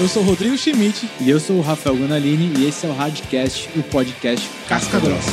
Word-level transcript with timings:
Eu 0.00 0.08
sou 0.08 0.22
o 0.22 0.26
Rodrigo 0.26 0.56
Schmidt. 0.56 1.08
E 1.20 1.28
eu 1.28 1.38
sou 1.38 1.58
o 1.58 1.60
Rafael 1.60 1.96
Gonalini 1.96 2.58
e 2.58 2.66
esse 2.66 2.86
é 2.86 2.88
o 2.88 2.92
Hardcast, 2.92 3.68
o 3.78 3.82
podcast 3.84 4.48
Casca 4.66 4.98
Grossa. 4.98 5.30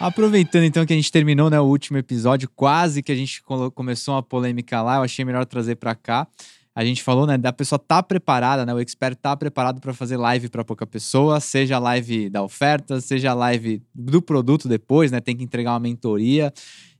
Aproveitando 0.00 0.64
então 0.64 0.84
que 0.84 0.92
a 0.92 0.96
gente 0.96 1.12
terminou 1.12 1.48
né, 1.50 1.60
o 1.60 1.64
último 1.64 1.98
episódio, 1.98 2.50
quase 2.54 3.02
que 3.02 3.12
a 3.12 3.14
gente 3.14 3.42
começou 3.74 4.14
uma 4.14 4.22
polêmica 4.22 4.82
lá, 4.82 4.96
eu 4.96 5.02
achei 5.02 5.24
melhor 5.24 5.44
trazer 5.46 5.76
para 5.76 5.94
cá. 5.94 6.26
A 6.74 6.84
gente 6.84 7.02
falou, 7.02 7.26
né, 7.26 7.38
da 7.38 7.52
pessoa 7.52 7.78
tá 7.78 8.02
preparada, 8.02 8.66
né, 8.66 8.74
o 8.74 8.78
expert 8.78 9.16
tá 9.16 9.34
preparado 9.34 9.80
para 9.80 9.94
fazer 9.94 10.18
live 10.18 10.50
para 10.50 10.62
pouca 10.64 10.86
pessoa, 10.86 11.40
seja 11.40 11.76
a 11.76 11.78
live 11.78 12.28
da 12.28 12.42
oferta, 12.42 13.00
seja 13.00 13.30
a 13.30 13.34
live 13.34 13.82
do 13.94 14.20
produto 14.20 14.68
depois, 14.68 15.10
né, 15.10 15.20
tem 15.20 15.34
que 15.34 15.44
entregar 15.44 15.72
uma 15.72 15.80
mentoria. 15.80 16.52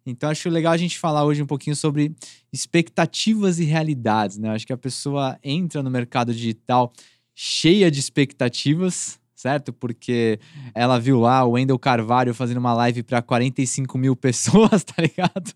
Então, 0.07 0.31
acho 0.31 0.49
legal 0.49 0.73
a 0.73 0.77
gente 0.77 0.99
falar 0.99 1.25
hoje 1.25 1.43
um 1.43 1.47
pouquinho 1.47 1.75
sobre 1.75 2.15
expectativas 2.53 3.59
e 3.59 3.65
realidades, 3.65 4.39
né? 4.39 4.51
Acho 4.51 4.67
que 4.67 4.73
a 4.73 4.79
pessoa 4.79 5.39
entra 5.43 5.83
no 5.83 5.91
mercado 5.91 6.33
digital 6.33 6.93
cheia 7.35 7.91
de 7.91 7.99
expectativas, 8.01 9.19
certo? 9.37 9.71
Porque 9.71 10.41
ela 10.75 10.99
viu 10.99 11.21
lá 11.21 11.45
o 11.45 11.53
Wendel 11.53 11.79
Carvalho 11.79 12.33
fazendo 12.33 12.57
uma 12.57 12.73
live 12.73 13.03
para 13.03 13.21
45 13.21 13.99
mil 13.99 14.17
pessoas, 14.17 14.83
tá 14.83 14.95
ligado? 14.99 15.53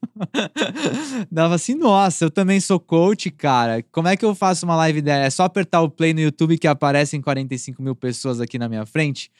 Dava 1.32 1.54
assim, 1.54 1.74
nossa, 1.74 2.26
eu 2.26 2.30
também 2.30 2.60
sou 2.60 2.78
coach, 2.78 3.30
cara. 3.30 3.82
Como 3.90 4.06
é 4.06 4.16
que 4.16 4.24
eu 4.24 4.34
faço 4.34 4.66
uma 4.66 4.76
live 4.76 5.00
dela? 5.00 5.24
É 5.24 5.30
só 5.30 5.44
apertar 5.44 5.80
o 5.80 5.88
play 5.88 6.12
no 6.12 6.20
YouTube 6.20 6.58
que 6.58 6.68
aparecem 6.68 7.22
45 7.22 7.82
mil 7.82 7.96
pessoas 7.96 8.40
aqui 8.40 8.58
na 8.58 8.68
minha 8.68 8.84
frente? 8.84 9.30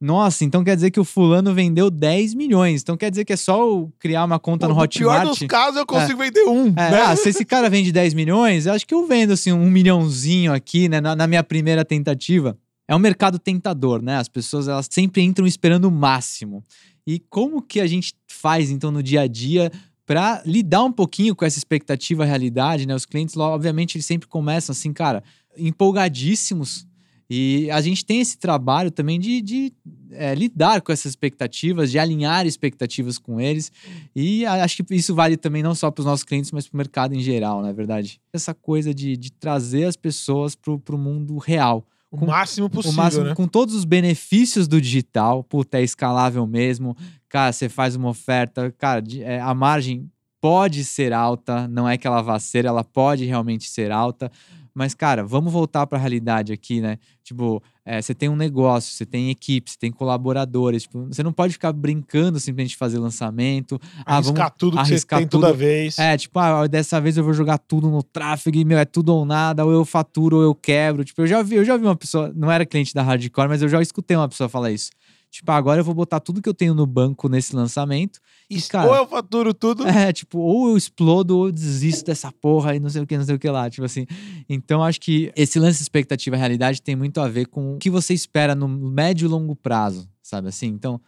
Nossa, 0.00 0.44
então 0.44 0.62
quer 0.62 0.76
dizer 0.76 0.90
que 0.90 1.00
o 1.00 1.04
fulano 1.04 1.52
vendeu 1.52 1.90
10 1.90 2.34
milhões. 2.34 2.82
Então 2.82 2.96
quer 2.96 3.10
dizer 3.10 3.24
que 3.24 3.32
é 3.32 3.36
só 3.36 3.86
criar 3.98 4.24
uma 4.24 4.38
conta 4.38 4.66
Pô, 4.66 4.74
no 4.74 4.80
Hotmart. 4.80 4.94
No 4.94 5.24
pior 5.24 5.26
dos 5.26 5.38
casos, 5.48 5.76
eu 5.76 5.86
consigo 5.86 6.22
é. 6.22 6.26
vender 6.26 6.44
um. 6.44 6.68
É, 6.68 6.90
né? 6.90 7.02
ah, 7.02 7.16
se 7.16 7.28
esse 7.28 7.44
cara 7.44 7.68
vende 7.68 7.90
10 7.90 8.14
milhões, 8.14 8.66
eu 8.66 8.72
acho 8.72 8.86
que 8.86 8.94
eu 8.94 9.06
vendo 9.06 9.32
assim 9.32 9.52
um 9.52 9.68
milhãozinho 9.68 10.52
aqui, 10.52 10.88
né, 10.88 11.00
na, 11.00 11.16
na 11.16 11.26
minha 11.26 11.42
primeira 11.42 11.84
tentativa 11.84 12.56
é 12.90 12.96
um 12.96 12.98
mercado 12.98 13.38
tentador, 13.38 14.02
né? 14.02 14.16
As 14.16 14.28
pessoas 14.28 14.66
elas 14.66 14.88
sempre 14.90 15.22
entram 15.22 15.46
esperando 15.46 15.84
o 15.84 15.92
máximo. 15.92 16.60
E 17.06 17.20
como 17.20 17.62
que 17.62 17.78
a 17.78 17.86
gente 17.86 18.14
faz 18.26 18.68
então 18.68 18.90
no 18.90 19.00
dia 19.00 19.20
a 19.20 19.26
dia 19.28 19.70
para 20.04 20.42
lidar 20.44 20.82
um 20.82 20.90
pouquinho 20.90 21.36
com 21.36 21.44
essa 21.44 21.56
expectativa 21.56 22.24
realidade, 22.24 22.88
né? 22.88 22.94
Os 22.96 23.06
clientes, 23.06 23.36
obviamente, 23.36 23.96
eles 23.96 24.06
sempre 24.06 24.26
começam 24.26 24.72
assim, 24.72 24.92
cara, 24.92 25.22
empolgadíssimos. 25.56 26.84
E 27.30 27.70
a 27.70 27.80
gente 27.80 28.04
tem 28.04 28.20
esse 28.20 28.36
trabalho 28.36 28.90
também 28.90 29.20
de, 29.20 29.40
de 29.40 29.72
é, 30.10 30.34
lidar 30.34 30.80
com 30.80 30.90
essas 30.90 31.12
expectativas, 31.12 31.92
de 31.92 31.98
alinhar 32.00 32.44
expectativas 32.44 33.18
com 33.18 33.40
eles. 33.40 33.70
E 34.16 34.44
acho 34.44 34.82
que 34.82 34.96
isso 34.96 35.14
vale 35.14 35.36
também 35.36 35.62
não 35.62 35.76
só 35.76 35.92
para 35.92 36.00
os 36.00 36.06
nossos 36.06 36.24
clientes, 36.24 36.50
mas 36.50 36.66
para 36.66 36.74
o 36.74 36.78
mercado 36.78 37.14
em 37.14 37.20
geral, 37.20 37.62
na 37.62 37.68
é 37.68 37.72
verdade. 37.72 38.20
Essa 38.32 38.52
coisa 38.52 38.92
de, 38.92 39.16
de 39.16 39.30
trazer 39.30 39.84
as 39.84 39.94
pessoas 39.94 40.56
para 40.56 40.72
o 40.74 40.98
mundo 40.98 41.38
real 41.38 41.86
o 42.10 42.18
com, 42.18 42.26
máximo 42.26 42.68
possível, 42.68 42.92
o 42.92 42.96
máximo, 42.96 43.24
né? 43.24 43.34
Com 43.34 43.46
todos 43.46 43.74
os 43.74 43.84
benefícios 43.84 44.66
do 44.66 44.80
digital, 44.80 45.44
puta, 45.44 45.78
é 45.78 45.82
escalável 45.82 46.46
mesmo. 46.46 46.96
Cara, 47.28 47.52
você 47.52 47.68
faz 47.68 47.94
uma 47.94 48.08
oferta, 48.08 48.74
cara, 48.76 49.02
é, 49.20 49.40
a 49.40 49.54
margem 49.54 50.10
pode 50.40 50.84
ser 50.84 51.12
alta, 51.12 51.68
não 51.68 51.88
é 51.88 51.98
que 51.98 52.06
ela 52.06 52.22
vá 52.22 52.38
ser, 52.38 52.64
ela 52.64 52.82
pode 52.82 53.24
realmente 53.24 53.68
ser 53.68 53.90
alta. 53.92 54.30
Mas, 54.72 54.94
cara, 54.94 55.24
vamos 55.24 55.52
voltar 55.52 55.86
para 55.86 55.98
a 55.98 56.00
realidade 56.00 56.52
aqui, 56.52 56.80
né? 56.80 56.98
Tipo, 57.24 57.62
é, 57.84 58.00
você 58.00 58.14
tem 58.14 58.28
um 58.28 58.36
negócio, 58.36 58.94
você 58.94 59.04
tem 59.04 59.28
equipe, 59.28 59.70
você 59.70 59.76
tem 59.76 59.90
colaboradores. 59.90 60.84
Tipo, 60.84 61.06
você 61.06 61.22
não 61.22 61.32
pode 61.32 61.52
ficar 61.52 61.72
brincando 61.72 62.38
simplesmente 62.38 62.76
fazer 62.76 62.98
lançamento. 62.98 63.80
Ah, 64.06 64.16
arriscar 64.16 64.46
ah, 64.46 64.50
tudo 64.50 64.72
que 64.74 64.78
arriscar 64.78 65.18
você 65.18 65.22
tem 65.22 65.28
tudo. 65.28 65.40
toda 65.42 65.52
vez. 65.52 65.98
É, 65.98 66.16
tipo, 66.16 66.38
ah, 66.38 66.66
dessa 66.68 67.00
vez 67.00 67.16
eu 67.16 67.24
vou 67.24 67.34
jogar 67.34 67.58
tudo 67.58 67.90
no 67.90 68.02
tráfego 68.02 68.56
e, 68.56 68.64
meu, 68.64 68.78
é 68.78 68.84
tudo 68.84 69.14
ou 69.14 69.24
nada, 69.24 69.64
ou 69.64 69.72
eu 69.72 69.84
faturo 69.84 70.36
ou 70.36 70.42
eu 70.42 70.54
quebro. 70.54 71.04
Tipo, 71.04 71.22
eu 71.22 71.26
já 71.26 71.42
vi, 71.42 71.56
eu 71.56 71.64
já 71.64 71.76
vi 71.76 71.84
uma 71.84 71.96
pessoa, 71.96 72.32
não 72.34 72.50
era 72.50 72.64
cliente 72.64 72.94
da 72.94 73.02
Hardcore, 73.02 73.48
mas 73.48 73.62
eu 73.62 73.68
já 73.68 73.82
escutei 73.82 74.16
uma 74.16 74.28
pessoa 74.28 74.48
falar 74.48 74.70
isso. 74.70 74.90
Tipo, 75.30 75.52
agora 75.52 75.80
eu 75.80 75.84
vou 75.84 75.94
botar 75.94 76.18
tudo 76.18 76.42
que 76.42 76.48
eu 76.48 76.54
tenho 76.54 76.74
no 76.74 76.84
banco 76.84 77.28
nesse 77.28 77.54
lançamento. 77.54 78.18
E, 78.48 78.60
cara, 78.62 78.88
ou 78.88 78.96
eu 78.96 79.06
faturo 79.06 79.54
tudo. 79.54 79.86
É, 79.86 80.12
tipo, 80.12 80.38
ou 80.38 80.70
eu 80.70 80.76
explodo 80.76 81.38
ou 81.38 81.46
eu 81.46 81.52
desisto 81.52 82.04
dessa 82.04 82.32
porra 82.32 82.74
e 82.74 82.80
não 82.80 82.90
sei 82.90 83.02
o 83.02 83.06
que, 83.06 83.16
não 83.16 83.24
sei 83.24 83.36
o 83.36 83.38
que 83.38 83.48
lá. 83.48 83.70
Tipo 83.70 83.84
assim. 83.84 84.06
Então, 84.48 84.82
acho 84.82 85.00
que 85.00 85.32
esse 85.36 85.60
lance 85.60 85.80
expectativa 85.80 86.36
realidade 86.36 86.82
tem 86.82 86.96
muito 86.96 87.20
a 87.20 87.28
ver 87.28 87.46
com 87.46 87.76
o 87.76 87.78
que 87.78 87.88
você 87.88 88.12
espera 88.12 88.56
no 88.56 88.66
médio 88.66 89.26
e 89.26 89.28
longo 89.28 89.54
prazo, 89.54 90.08
sabe 90.20 90.48
assim? 90.48 90.66
Então. 90.66 91.00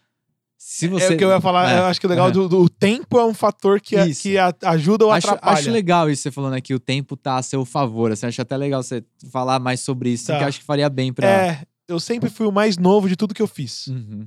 Se 0.57 0.87
você... 0.87 1.07
É 1.07 1.15
o 1.15 1.19
que 1.19 1.25
eu 1.25 1.31
ia 1.31 1.41
falar, 1.41 1.73
é, 1.73 1.79
eu 1.81 1.87
acho 1.87 2.01
que 2.01 2.07
o 2.07 2.09
legal 2.09 2.29
é. 2.29 2.31
do, 2.31 2.49
do, 2.49 2.69
tempo 2.69 3.19
é 3.19 3.25
um 3.25 3.35
fator 3.35 3.81
que, 3.81 3.97
é, 3.97 4.09
que 4.15 4.37
ajuda 4.39 5.05
ou 5.05 5.11
acho, 5.11 5.27
atrapalha. 5.27 5.59
Acho 5.59 5.71
legal 5.73 6.09
isso 6.09 6.23
você 6.23 6.31
falando 6.31 6.55
aqui, 6.55 6.73
o 6.73 6.79
tempo 6.79 7.17
tá 7.17 7.37
a 7.37 7.43
seu 7.43 7.65
favor. 7.65 8.13
Assim, 8.13 8.27
acho 8.27 8.41
até 8.41 8.57
legal 8.57 8.81
você 8.81 9.03
falar 9.33 9.59
mais 9.59 9.81
sobre 9.81 10.11
isso, 10.11 10.29
tá. 10.29 10.39
que 10.39 10.45
acho 10.45 10.61
que 10.61 10.65
faria 10.65 10.89
bem 10.89 11.13
pra. 11.13 11.27
É, 11.27 11.63
eu 11.93 12.01
sempre 12.01 12.31
fui 12.31 12.47
o 12.47 12.53
mais 12.53 12.77
novo 12.77 13.09
de 13.09 13.17
tudo 13.17 13.35
que 13.35 13.43
eu 13.43 13.47
fiz. 13.47 13.87
Uhum. 13.87 14.27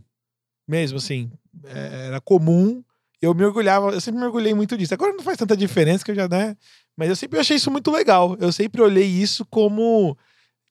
Mesmo 0.68 0.98
assim, 0.98 1.32
é, 1.66 2.08
era 2.08 2.22
comum. 2.22 2.84
Eu 3.22 3.34
me 3.34 3.44
orgulhava, 3.44 3.92
eu 3.92 4.02
sempre 4.02 4.20
me 4.20 4.26
orgulhei 4.26 4.54
muito 4.54 4.78
disso. 4.78 4.94
Agora 4.94 5.14
não 5.14 5.24
faz 5.24 5.38
tanta 5.38 5.56
diferença 5.56 6.04
que 6.04 6.12
eu 6.12 6.16
já, 6.16 6.28
né? 6.28 6.56
Mas 6.98 7.10
eu 7.10 7.16
sempre 7.16 7.40
achei 7.40 7.58
isso 7.58 7.72
muito 7.72 7.92
legal. 7.92 8.36
Eu 8.40 8.52
sempre 8.52 8.82
olhei 8.82 9.06
isso 9.06 9.46
como, 9.46 10.18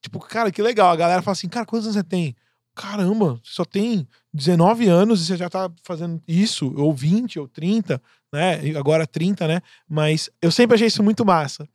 tipo, 0.03 0.19
cara, 0.21 0.51
que 0.51 0.63
legal. 0.63 0.91
A 0.91 0.97
galera 0.97 1.23
fala 1.23 1.33
assim, 1.33 1.49
cara, 1.49 1.67
quantos 1.67 1.87
anos 1.87 1.97
você 1.97 2.05
tem? 2.05 2.35
Caramba, 2.75 3.41
você 3.43 3.53
só 3.53 3.65
tem 3.65 4.07
19 4.33 4.89
anos 4.89 5.23
e 5.23 5.27
você 5.27 5.37
já 5.37 5.49
tá 5.49 5.71
fazendo 5.85 6.21
isso, 6.27 6.75
ou 6.77 6.93
20, 6.93 7.39
ou 7.39 7.49
30, 7.49 8.03
né? 8.33 8.77
Agora 8.77 9.07
30, 9.07 9.47
né? 9.47 9.61
Mas 9.89 10.29
eu 10.43 10.51
sempre 10.51 10.75
achei 10.75 10.89
isso 10.89 11.03
muito 11.03 11.25
massa. 11.25 11.69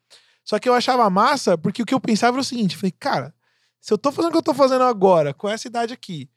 Só 0.44 0.60
que 0.60 0.68
eu 0.68 0.74
achava 0.74 1.10
massa 1.10 1.58
porque 1.58 1.82
o 1.82 1.86
que 1.86 1.94
eu 1.94 2.00
pensava 2.00 2.36
era 2.36 2.42
o 2.42 2.44
seguinte: 2.44 2.76
falei, 2.76 2.92
cara, 3.00 3.34
se 3.80 3.94
eu 3.94 3.98
tô 3.98 4.12
fazendo 4.12 4.30
o 4.30 4.32
que 4.34 4.38
eu 4.38 4.44
tô 4.44 4.54
fazendo 4.54 4.84
agora, 4.84 5.34
com 5.34 5.50
essa 5.50 5.68
idade 5.68 5.94
aqui, 5.94 6.30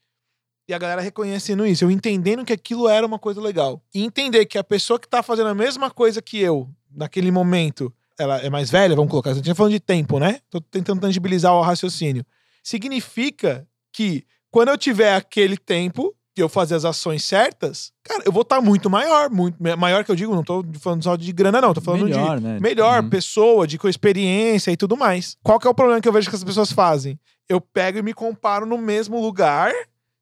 e 0.69 0.73
a 0.73 0.79
galera 0.79 1.01
reconhecendo 1.01 1.67
isso, 1.67 1.85
eu 1.85 1.91
entendendo 1.91 2.45
que 2.45 2.53
aquilo 2.53 2.89
era 2.89 3.07
uma 3.07 3.19
coisa 3.19 3.41
legal. 3.41 3.83
E 3.95 4.03
entender 4.03 4.47
que 4.47 4.57
a 4.57 4.65
pessoa 4.65 4.99
que 4.99 5.09
tá 5.09 5.23
fazendo 5.23 5.49
a 5.49 5.55
mesma 5.55 5.91
coisa 5.91 6.23
que 6.23 6.39
eu, 6.39 6.69
naquele 6.91 7.31
momento, 7.31 7.93
ela 8.19 8.39
é 8.39 8.49
mais 8.49 8.71
velha, 8.71 8.95
vamos 8.95 9.11
colocar, 9.11 9.31
a 9.31 9.35
gente 9.35 9.49
tá 9.49 9.55
falando 9.55 9.73
de 9.73 9.81
tempo, 9.81 10.19
né? 10.19 10.41
Tô 10.49 10.61
tentando 10.61 11.01
tangibilizar 11.01 11.53
o 11.53 11.61
raciocínio. 11.61 12.25
Significa 12.63 13.67
que 13.93 14.25
quando 14.51 14.69
eu 14.69 14.79
tiver 14.79 15.15
aquele 15.15 15.57
tempo, 15.57 16.15
e 16.37 16.41
eu 16.41 16.49
fazer 16.49 16.75
as 16.75 16.85
ações 16.85 17.25
certas, 17.25 17.93
cara, 18.03 18.23
eu 18.25 18.33
vou 18.33 18.43
estar 18.43 18.57
tá 18.57 18.63
muito 18.63 18.89
maior, 18.89 19.31
muito 19.31 19.57
maior 19.79 20.03
que 20.03 20.11
eu 20.11 20.17
digo, 20.17 20.35
não 20.35 20.43
tô 20.43 20.65
falando 20.81 21.03
só 21.03 21.15
de 21.15 21.31
grana 21.33 21.61
não, 21.61 21.75
tô 21.75 21.81
falando 21.81 22.05
melhor, 22.05 22.39
de 22.39 22.45
né? 22.45 22.59
melhor, 22.61 23.03
uhum. 23.03 23.11
pessoa, 23.11 23.67
de 23.67 23.77
com 23.77 23.89
experiência 23.89 24.71
e 24.71 24.77
tudo 24.77 24.97
mais. 24.97 25.37
Qual 25.43 25.59
que 25.59 25.67
é 25.67 25.71
o 25.71 25.75
problema 25.75 26.01
que 26.01 26.09
eu 26.09 26.13
vejo 26.13 26.31
que 26.31 26.37
as 26.37 26.45
pessoas 26.45 26.73
fazem? 26.73 27.19
Eu 27.49 27.61
pego 27.61 27.99
e 27.99 28.03
me 28.03 28.15
comparo 28.15 28.67
no 28.67 28.79
mesmo 28.79 29.21
lugar 29.21 29.73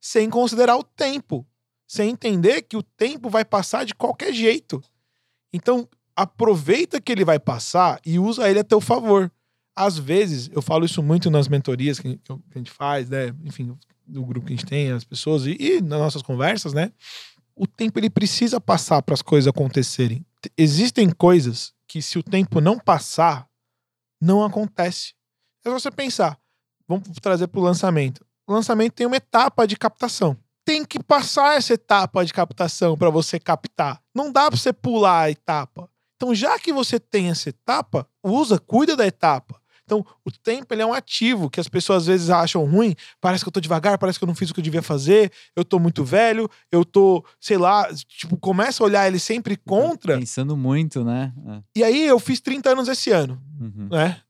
sem 0.01 0.31
considerar 0.31 0.77
o 0.77 0.83
tempo, 0.83 1.47
sem 1.87 2.11
entender 2.11 2.63
que 2.63 2.77
o 2.77 2.83
tempo 2.83 3.29
vai 3.29 3.45
passar 3.45 3.85
de 3.85 3.95
qualquer 3.95 4.33
jeito. 4.33 4.83
Então, 5.53 5.89
aproveita 6.17 7.01
que 7.01 7.13
ele 7.13 7.25
vai 7.25 7.39
passar 7.39 8.01
e 8.05 8.19
usa 8.19 8.49
ele 8.49 8.61
a 8.61 8.65
teu 8.65 8.81
favor. 8.81 9.31
Às 9.77 9.99
vezes, 9.99 10.51
eu 10.53 10.63
falo 10.63 10.85
isso 10.85 11.03
muito 11.03 11.31
nas 11.31 11.49
mentorias 11.49 11.99
que 11.99 12.21
a 12.29 12.59
gente 12.59 12.71
faz, 12.71 13.09
né? 13.09 13.35
Enfim, 13.45 13.77
do 14.07 14.25
grupo 14.25 14.47
que 14.47 14.53
a 14.53 14.57
gente 14.57 14.67
tem, 14.67 14.91
as 14.91 15.05
pessoas, 15.05 15.47
e, 15.47 15.57
e 15.59 15.81
nas 15.81 15.99
nossas 15.99 16.23
conversas, 16.23 16.73
né? 16.73 16.93
O 17.55 17.67
tempo 17.67 17.99
ele 17.99 18.11
precisa 18.11 18.61
passar 18.61 19.03
para 19.03 19.15
as 19.15 19.23
coisas 19.23 19.49
acontecerem. 19.49 20.25
Existem 20.57 21.11
coisas 21.11 21.73
que, 21.87 22.01
se 22.01 22.19
o 22.19 22.23
tempo 22.23 22.61
não 22.61 22.79
passar, 22.79 23.49
não 24.21 24.45
acontece. 24.45 25.15
É 25.65 25.69
só 25.69 25.79
você 25.79 25.91
pensar. 25.91 26.39
Vamos 26.91 27.09
trazer 27.23 27.47
para 27.47 27.61
o 27.61 27.63
lançamento. 27.63 28.27
O 28.49 28.53
lançamento 28.53 28.95
tem 28.95 29.07
uma 29.07 29.15
etapa 29.15 29.65
de 29.65 29.77
captação. 29.77 30.37
Tem 30.65 30.85
que 30.85 31.01
passar 31.01 31.57
essa 31.57 31.73
etapa 31.73 32.25
de 32.25 32.33
captação 32.33 32.97
para 32.97 33.09
você 33.11 33.39
captar. 33.39 34.03
Não 34.13 34.33
dá 34.33 34.51
para 34.51 34.59
você 34.59 34.73
pular 34.73 35.21
a 35.21 35.31
etapa. 35.31 35.89
Então, 36.17 36.35
já 36.35 36.59
que 36.59 36.73
você 36.73 36.99
tem 36.99 37.31
essa 37.31 37.49
etapa, 37.49 38.09
usa, 38.25 38.59
cuida 38.59 38.97
da 38.97 39.07
etapa. 39.07 39.61
Então, 39.85 40.05
o 40.25 40.33
tempo 40.33 40.75
ele 40.75 40.83
é 40.83 40.87
um 40.87 40.93
ativo 40.93 41.49
que 41.49 41.61
as 41.61 41.69
pessoas 41.69 42.03
às 42.03 42.07
vezes 42.09 42.29
acham 42.29 42.65
ruim. 42.65 42.97
Parece 43.21 43.45
que 43.45 43.49
eu 43.49 43.53
tô 43.53 43.61
devagar, 43.61 43.97
parece 43.97 44.19
que 44.19 44.25
eu 44.25 44.29
não 44.29 44.35
fiz 44.35 44.51
o 44.51 44.55
que 44.55 44.59
eu 44.59 44.65
devia 44.65 44.83
fazer, 44.83 45.31
eu 45.55 45.65
tô 45.65 45.79
muito 45.79 46.05
velho, 46.05 46.51
eu 46.73 46.85
tô, 46.85 47.25
sei 47.41 47.57
lá, 47.57 47.89
tipo, 47.95 48.37
começa 48.37 48.83
a 48.83 48.87
olhar 48.87 49.07
ele 49.07 49.21
sempre 49.21 49.57
contra. 49.57 50.19
Pensando 50.19 50.57
muito, 50.57 51.05
né? 51.05 51.33
É. 51.47 51.63
E 51.77 51.85
aí 51.85 52.05
eu 52.05 52.19
fiz 52.19 52.41
30 52.41 52.71
anos 52.71 52.89
esse 52.89 53.13
ano, 53.13 53.41
uhum. 53.61 53.89
né? 53.91 54.21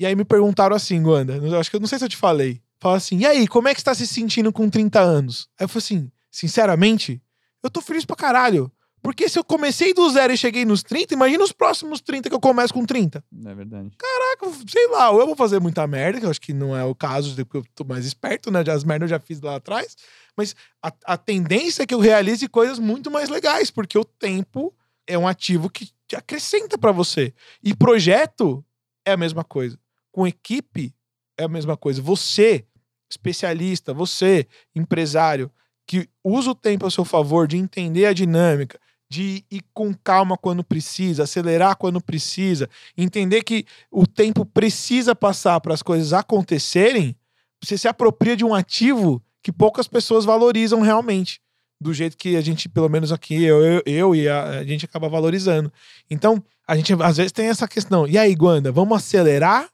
E 0.00 0.06
aí 0.06 0.16
me 0.16 0.24
perguntaram 0.24 0.74
assim, 0.74 1.04
Wanda, 1.04 1.36
eu 1.36 1.60
acho 1.60 1.68
que 1.68 1.76
eu 1.76 1.80
não 1.80 1.86
sei 1.86 1.98
se 1.98 2.04
eu 2.06 2.08
te 2.08 2.16
falei. 2.16 2.62
Fala 2.80 2.96
assim, 2.96 3.18
e 3.18 3.26
aí, 3.26 3.46
como 3.46 3.68
é 3.68 3.74
que 3.74 3.80
você 3.80 3.84
tá 3.84 3.94
se 3.94 4.06
sentindo 4.06 4.50
com 4.50 4.70
30 4.70 4.98
anos? 4.98 5.46
Aí 5.58 5.64
eu 5.64 5.68
falei 5.68 5.84
assim, 5.84 6.10
sinceramente, 6.30 7.22
eu 7.62 7.68
tô 7.68 7.82
feliz 7.82 8.06
pra 8.06 8.16
caralho. 8.16 8.72
Porque 9.02 9.28
se 9.28 9.38
eu 9.38 9.44
comecei 9.44 9.92
do 9.92 10.08
zero 10.08 10.32
e 10.32 10.38
cheguei 10.38 10.64
nos 10.64 10.82
30, 10.82 11.12
imagina 11.12 11.44
os 11.44 11.52
próximos 11.52 12.00
30 12.00 12.30
que 12.30 12.34
eu 12.34 12.40
começo 12.40 12.72
com 12.72 12.86
30. 12.86 13.22
É 13.44 13.54
verdade. 13.54 13.90
Caraca, 13.98 14.58
sei 14.66 14.88
lá, 14.88 15.10
ou 15.10 15.20
eu 15.20 15.26
vou 15.26 15.36
fazer 15.36 15.60
muita 15.60 15.86
merda, 15.86 16.18
que 16.18 16.24
eu 16.24 16.30
acho 16.30 16.40
que 16.40 16.54
não 16.54 16.74
é 16.74 16.82
o 16.82 16.94
caso, 16.94 17.36
porque 17.44 17.58
eu 17.58 17.64
tô 17.74 17.84
mais 17.84 18.06
esperto, 18.06 18.50
né? 18.50 18.64
As 18.72 18.84
merdas 18.84 19.10
eu 19.10 19.16
já 19.16 19.20
fiz 19.20 19.38
lá 19.42 19.56
atrás. 19.56 19.96
Mas 20.34 20.56
a, 20.82 20.90
a 21.04 21.16
tendência 21.18 21.82
é 21.82 21.86
que 21.86 21.94
eu 21.94 22.00
realize 22.00 22.48
coisas 22.48 22.78
muito 22.78 23.10
mais 23.10 23.28
legais, 23.28 23.70
porque 23.70 23.98
o 23.98 24.04
tempo 24.04 24.74
é 25.06 25.18
um 25.18 25.28
ativo 25.28 25.68
que 25.68 25.90
te 26.08 26.16
acrescenta 26.16 26.78
para 26.78 26.90
você. 26.90 27.34
E 27.62 27.74
projeto 27.74 28.64
é 29.04 29.12
a 29.12 29.16
mesma 29.16 29.44
coisa. 29.44 29.78
Com 30.12 30.26
equipe, 30.26 30.94
é 31.38 31.44
a 31.44 31.48
mesma 31.48 31.76
coisa. 31.76 32.02
Você, 32.02 32.64
especialista, 33.08 33.94
você, 33.94 34.46
empresário, 34.74 35.50
que 35.86 36.08
usa 36.22 36.50
o 36.50 36.54
tempo 36.54 36.86
a 36.86 36.90
seu 36.90 37.04
favor 37.04 37.48
de 37.48 37.56
entender 37.56 38.06
a 38.06 38.12
dinâmica, 38.12 38.78
de 39.10 39.44
ir 39.50 39.62
com 39.74 39.92
calma 39.92 40.36
quando 40.36 40.62
precisa, 40.62 41.24
acelerar 41.24 41.76
quando 41.76 42.00
precisa, 42.00 42.70
entender 42.96 43.42
que 43.42 43.66
o 43.90 44.06
tempo 44.06 44.46
precisa 44.46 45.16
passar 45.16 45.60
para 45.60 45.74
as 45.74 45.82
coisas 45.82 46.12
acontecerem, 46.12 47.16
você 47.62 47.76
se 47.76 47.88
apropria 47.88 48.36
de 48.36 48.44
um 48.44 48.54
ativo 48.54 49.20
que 49.42 49.50
poucas 49.50 49.88
pessoas 49.88 50.24
valorizam 50.24 50.80
realmente. 50.80 51.40
Do 51.80 51.92
jeito 51.92 52.16
que 52.16 52.36
a 52.36 52.40
gente, 52.40 52.68
pelo 52.68 52.88
menos 52.88 53.10
aqui, 53.10 53.42
eu, 53.42 53.64
eu, 53.64 53.82
eu 53.86 54.14
e 54.14 54.28
a, 54.28 54.58
a, 54.58 54.64
gente 54.64 54.84
acaba 54.84 55.08
valorizando. 55.08 55.72
Então, 56.10 56.42
a 56.68 56.76
gente 56.76 56.92
às 57.02 57.16
vezes 57.16 57.32
tem 57.32 57.46
essa 57.46 57.66
questão. 57.66 58.06
E 58.06 58.18
aí, 58.18 58.34
Guanda, 58.34 58.70
vamos 58.70 58.96
acelerar 58.96 59.68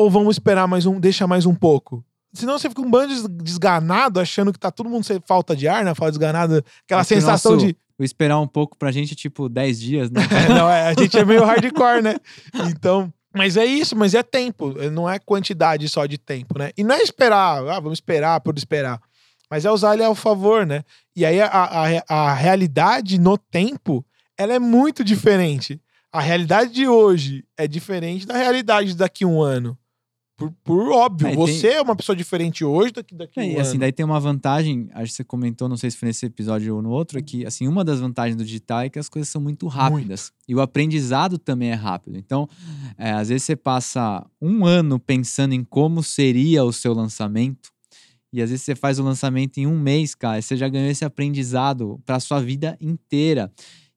ou 0.00 0.08
vamos 0.08 0.36
esperar 0.36 0.66
mais 0.66 0.86
um, 0.86 0.98
deixa 0.98 1.26
mais 1.26 1.44
um 1.44 1.54
pouco? 1.54 2.02
Senão 2.32 2.58
você 2.58 2.70
fica 2.70 2.80
um 2.80 2.90
bando 2.90 3.28
desganado, 3.28 4.18
achando 4.18 4.50
que 4.50 4.58
tá 4.58 4.70
todo 4.70 4.88
mundo 4.88 5.04
sem 5.04 5.20
falta 5.26 5.54
de 5.54 5.68
ar, 5.68 5.84
né? 5.84 5.94
Falta 5.94 6.12
desganado, 6.12 6.64
aquela 6.84 7.04
sensação 7.04 7.52
nosso, 7.52 7.66
de. 7.66 7.76
esperar 7.98 8.40
um 8.40 8.46
pouco 8.46 8.78
pra 8.78 8.90
gente, 8.90 9.14
tipo, 9.14 9.46
10 9.46 9.78
dias, 9.78 10.10
né? 10.10 10.22
é, 10.46 10.48
não, 10.48 10.70
é, 10.70 10.88
a 10.88 10.94
gente 10.94 11.18
é 11.18 11.24
meio 11.24 11.44
hardcore, 11.44 12.02
né? 12.02 12.16
Então, 12.70 13.12
mas 13.34 13.58
é 13.58 13.66
isso, 13.66 13.94
mas 13.94 14.14
é 14.14 14.22
tempo, 14.22 14.72
não 14.90 15.10
é 15.10 15.18
quantidade 15.18 15.86
só 15.86 16.06
de 16.06 16.16
tempo, 16.16 16.58
né? 16.58 16.70
E 16.78 16.82
não 16.82 16.94
é 16.94 17.02
esperar, 17.02 17.58
ah, 17.68 17.80
vamos 17.80 17.98
esperar 17.98 18.40
por 18.40 18.56
esperar, 18.56 18.98
mas 19.50 19.66
é 19.66 19.70
usar 19.70 19.92
ele 19.92 20.04
ao 20.04 20.14
favor, 20.14 20.64
né? 20.64 20.82
E 21.14 21.26
aí 21.26 21.42
a, 21.42 21.46
a, 21.46 22.04
a 22.08 22.34
realidade 22.34 23.20
no 23.20 23.36
tempo, 23.36 24.02
ela 24.38 24.54
é 24.54 24.58
muito 24.58 25.04
diferente. 25.04 25.78
A 26.10 26.22
realidade 26.22 26.72
de 26.72 26.88
hoje 26.88 27.44
é 27.54 27.68
diferente 27.68 28.26
da 28.26 28.36
realidade 28.36 28.96
daqui 28.96 29.24
a 29.24 29.28
um 29.28 29.42
ano. 29.42 29.76
Por, 30.40 30.52
por 30.64 30.92
óbvio, 30.92 31.28
é, 31.28 31.36
você 31.36 31.68
tem... 31.68 31.76
é 31.76 31.82
uma 31.82 31.94
pessoa 31.94 32.16
diferente 32.16 32.64
hoje 32.64 32.92
do 32.92 33.04
que 33.04 33.14
daqui 33.14 33.38
a 33.38 33.44
é, 33.44 33.46
um 33.46 33.50
e, 33.52 33.60
assim, 33.60 33.78
daí 33.78 33.92
tem 33.92 34.06
uma 34.06 34.18
vantagem, 34.18 34.88
acho 34.94 35.10
que 35.10 35.16
você 35.16 35.24
comentou, 35.24 35.68
não 35.68 35.76
sei 35.76 35.90
se 35.90 35.98
foi 35.98 36.06
nesse 36.08 36.24
episódio 36.24 36.76
ou 36.76 36.80
no 36.80 36.88
outro, 36.90 37.18
é 37.18 37.22
que, 37.22 37.44
assim, 37.44 37.68
uma 37.68 37.84
das 37.84 38.00
vantagens 38.00 38.36
do 38.36 38.44
digital 38.44 38.80
é 38.80 38.88
que 38.88 38.98
as 38.98 39.08
coisas 39.08 39.28
são 39.28 39.40
muito 39.40 39.66
rápidas. 39.66 40.32
Muito. 40.32 40.48
E 40.48 40.54
o 40.54 40.60
aprendizado 40.60 41.38
também 41.38 41.70
é 41.70 41.74
rápido. 41.74 42.16
Então, 42.16 42.48
é, 42.96 43.10
às 43.10 43.28
vezes 43.28 43.44
você 43.44 43.54
passa 43.54 44.26
um 44.40 44.64
ano 44.64 44.98
pensando 44.98 45.52
em 45.52 45.62
como 45.62 46.02
seria 46.02 46.64
o 46.64 46.72
seu 46.72 46.94
lançamento, 46.94 47.70
e 48.32 48.40
às 48.40 48.48
vezes 48.48 48.64
você 48.64 48.74
faz 48.76 48.98
o 48.98 49.02
lançamento 49.02 49.58
em 49.58 49.66
um 49.66 49.78
mês, 49.78 50.14
cara, 50.14 50.40
você 50.40 50.56
já 50.56 50.68
ganhou 50.68 50.88
esse 50.88 51.04
aprendizado 51.04 52.00
para 52.06 52.20
sua 52.20 52.40
vida 52.40 52.78
inteira 52.80 53.52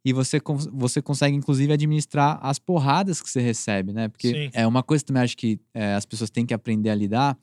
e 0.06 0.12
você, 0.12 0.42
você 0.72 1.02
consegue, 1.02 1.36
inclusive, 1.36 1.72
administrar 1.72 2.38
as 2.42 2.60
porradas 2.60 3.22
que 3.22 3.30
você 3.30 3.40
recebe, 3.40 3.94
né? 3.94 4.10
Porque 4.10 4.30
Sim. 4.30 4.50
é 4.54 4.68
uma 4.68 4.84
coisa 4.84 5.04
que 5.04 5.08
também 5.08 5.24
acho 5.24 5.38
que 5.38 5.60
é, 5.74 5.94
as 5.94 6.06
pessoas 6.06 6.30
têm 6.30 6.46
que 6.46 6.54
aprender 6.54 6.90
a 6.90 6.96
lidar. 6.96 7.38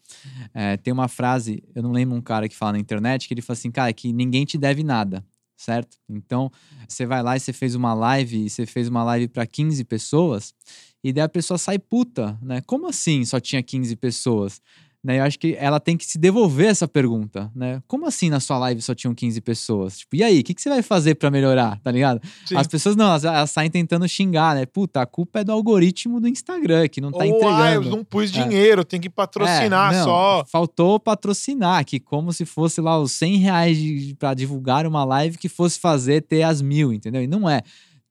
É, 0.53 0.77
tem 0.77 0.93
uma 0.93 1.09
frase, 1.09 1.63
eu 1.75 1.83
não 1.83 1.91
lembro 1.91 2.17
um 2.17 2.21
cara 2.21 2.49
que 2.49 2.57
fala 2.57 2.73
na 2.73 2.79
internet, 2.79 3.27
que 3.27 3.33
ele 3.33 3.41
fala 3.41 3.57
assim, 3.57 3.71
cara, 3.71 3.93
que 3.93 4.13
ninguém 4.13 4.45
te 4.45 4.59
deve 4.59 4.83
nada, 4.83 5.25
certo? 5.57 5.97
Então, 6.07 6.51
você 6.87 7.07
vai 7.07 7.23
lá 7.23 7.35
e 7.35 7.41
você 7.41 7.53
fez 7.53 7.75
uma 7.75 7.95
live, 7.95 8.45
e 8.45 8.51
você 8.51 8.67
fez 8.67 8.89
uma 8.89 9.03
live 9.05 9.29
para 9.29 9.47
15 9.47 9.83
pessoas, 9.85 10.55
e 11.03 11.15
daí 11.15 11.25
a 11.25 11.29
pessoa 11.29 11.57
sai 11.57 11.79
puta, 11.79 12.39
né? 12.43 12.61
Como 12.67 12.87
assim 12.87 13.25
só 13.25 13.41
tinha 13.41 13.63
15 13.63 13.97
pessoas? 13.97 14.61
Né, 15.03 15.19
eu 15.19 15.25
acho 15.25 15.39
que 15.39 15.57
ela 15.59 15.81
tem 15.81 15.97
que 15.97 16.05
se 16.05 16.19
devolver 16.19 16.69
essa 16.69 16.87
pergunta, 16.87 17.51
né? 17.55 17.83
Como 17.89 18.07
assim 18.07 18.29
na 18.29 18.39
sua 18.39 18.59
live 18.59 18.83
só 18.83 18.95
tinham 18.95 19.15
15 19.15 19.41
pessoas? 19.41 19.99
Tipo, 20.01 20.17
e 20.17 20.23
aí, 20.23 20.41
o 20.41 20.45
que, 20.45 20.53
que 20.53 20.61
você 20.61 20.69
vai 20.69 20.83
fazer 20.83 21.15
para 21.15 21.31
melhorar, 21.31 21.81
tá 21.81 21.91
ligado? 21.91 22.21
Sim. 22.45 22.55
As 22.55 22.67
pessoas 22.67 22.97
não, 22.97 23.07
elas, 23.07 23.25
elas, 23.25 23.51
saem 23.51 23.71
tentando 23.71 24.07
xingar, 24.07 24.55
né? 24.55 24.67
Puta, 24.67 25.01
a 25.01 25.07
culpa 25.07 25.41
é 25.41 25.45
do 25.45 25.53
algoritmo 25.53 26.21
do 26.21 26.29
Instagram, 26.29 26.87
que 26.87 27.01
não 27.01 27.11
tá 27.11 27.25
Ou, 27.25 27.25
entregando. 27.25 27.63
Ah, 27.63 27.73
eu 27.73 27.83
não 27.83 28.05
pus 28.05 28.29
é. 28.29 28.43
dinheiro, 28.45 28.85
tem 28.85 29.01
que 29.01 29.09
patrocinar 29.09 29.95
é, 29.95 29.97
não, 29.97 30.05
só. 30.05 30.45
Faltou 30.47 31.01
patrocinar, 31.01 31.83
que 31.87 31.99
como 31.99 32.31
se 32.31 32.45
fosse 32.45 32.83
lá 32.83 33.01
os 33.01 33.13
100 33.13 33.37
reais 33.39 33.79
para 34.19 34.35
divulgar 34.35 34.87
uma 34.87 35.03
live 35.03 35.39
que 35.39 35.49
fosse 35.49 35.81
fazer 35.81 36.21
ter 36.21 36.43
as 36.43 36.61
mil, 36.61 36.93
entendeu? 36.93 37.23
E 37.23 37.27
não 37.27 37.49
é 37.49 37.63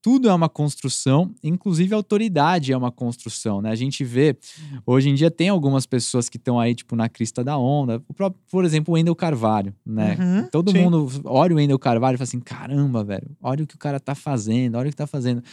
tudo 0.09 0.27
é 0.27 0.33
uma 0.33 0.49
construção, 0.49 1.35
inclusive 1.43 1.93
a 1.93 1.97
autoridade 1.97 2.73
é 2.73 2.77
uma 2.77 2.91
construção, 2.91 3.61
né? 3.61 3.69
A 3.69 3.75
gente 3.75 4.03
vê, 4.03 4.35
hoje 4.83 5.07
em 5.07 5.13
dia 5.13 5.29
tem 5.29 5.49
algumas 5.49 5.85
pessoas 5.85 6.27
que 6.27 6.37
estão 6.37 6.59
aí, 6.59 6.73
tipo, 6.73 6.95
na 6.95 7.07
crista 7.07 7.43
da 7.43 7.59
onda. 7.59 8.01
O 8.07 8.13
próprio, 8.15 8.41
por 8.49 8.65
exemplo, 8.65 8.91
o 8.91 8.95
Wendel 8.95 9.15
Carvalho, 9.15 9.71
né? 9.85 10.17
Uhum, 10.19 10.49
Todo 10.49 10.71
sim. 10.71 10.79
mundo 10.81 11.07
olha 11.25 11.53
o 11.53 11.57
Wendel 11.57 11.77
Carvalho 11.77 12.15
e 12.15 12.17
fala 12.17 12.23
assim, 12.23 12.39
caramba, 12.39 13.03
velho, 13.03 13.37
olha 13.39 13.63
o 13.63 13.67
que 13.67 13.75
o 13.75 13.77
cara 13.77 13.99
tá 13.99 14.15
fazendo, 14.15 14.79
olha 14.79 14.87
o 14.87 14.89
que 14.89 14.97
tá 14.97 15.05
fazendo. 15.05 15.43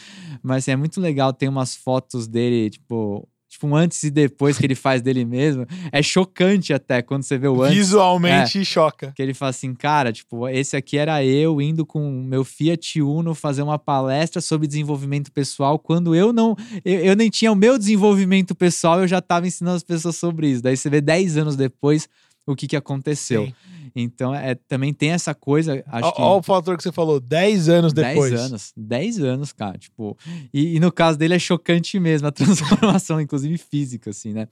Mas 0.41 0.63
assim, 0.63 0.71
é 0.71 0.75
muito 0.75 0.99
legal 0.99 1.31
ter 1.31 1.47
umas 1.47 1.75
fotos 1.75 2.27
dele, 2.27 2.71
tipo, 2.71 3.29
tipo, 3.57 3.67
um 3.67 3.75
antes 3.75 4.03
e 4.03 4.11
depois 4.11 4.57
que 4.57 4.65
ele 4.65 4.75
faz 4.75 5.01
dele 5.01 5.25
mesmo. 5.25 5.65
É 5.91 6.01
chocante 6.01 6.71
até 6.71 7.01
quando 7.01 7.23
você 7.23 7.37
vê 7.37 7.47
o 7.47 7.61
antes. 7.63 7.75
Visualmente 7.75 8.59
é, 8.59 8.63
choca. 8.63 9.11
Que 9.15 9.21
ele 9.21 9.33
fala 9.33 9.49
assim, 9.49 9.73
cara, 9.73 10.13
tipo, 10.13 10.47
esse 10.47 10.77
aqui 10.77 10.97
era 10.97 11.23
eu 11.23 11.59
indo 11.59 11.85
com 11.85 12.23
meu 12.23 12.43
Fiat 12.43 13.01
Uno 13.01 13.33
fazer 13.33 13.63
uma 13.63 13.79
palestra 13.79 14.39
sobre 14.39 14.67
desenvolvimento 14.67 15.31
pessoal, 15.31 15.79
quando 15.79 16.15
eu 16.15 16.31
não, 16.31 16.55
eu, 16.85 16.99
eu 16.99 17.15
nem 17.15 17.29
tinha 17.29 17.51
o 17.51 17.55
meu 17.55 17.77
desenvolvimento 17.77 18.53
pessoal, 18.53 19.01
eu 19.01 19.07
já 19.07 19.21
tava 19.21 19.47
ensinando 19.47 19.77
as 19.77 19.83
pessoas 19.83 20.15
sobre 20.15 20.49
isso. 20.49 20.61
Daí 20.61 20.77
você 20.77 20.89
vê 20.89 21.01
10 21.01 21.37
anos 21.37 21.55
depois 21.55 22.07
o 22.47 22.55
que 22.55 22.67
que 22.67 22.75
aconteceu. 22.75 23.45
Sim. 23.45 23.53
Então, 23.95 24.33
é, 24.33 24.55
também 24.55 24.93
tem 24.93 25.09
essa 25.09 25.33
coisa. 25.33 25.83
Acho 25.87 26.13
Olha 26.17 26.39
o 26.39 26.43
fator 26.43 26.77
que 26.77 26.83
você 26.83 26.91
falou, 26.91 27.19
10 27.19 27.67
anos 27.67 27.93
depois. 27.93 28.31
10 28.31 28.41
anos, 28.41 28.73
10 28.77 29.19
anos, 29.19 29.51
cara. 29.51 29.77
Tipo, 29.77 30.17
e, 30.53 30.75
e, 30.75 30.79
no 30.79 30.91
caso 30.91 31.17
dele 31.17 31.33
é 31.33 31.39
chocante 31.39 31.99
mesmo, 31.99 32.27
a 32.27 32.31
transformação, 32.31 33.19
inclusive 33.19 33.57
física, 33.57 34.11
assim, 34.11 34.33
né? 34.33 34.47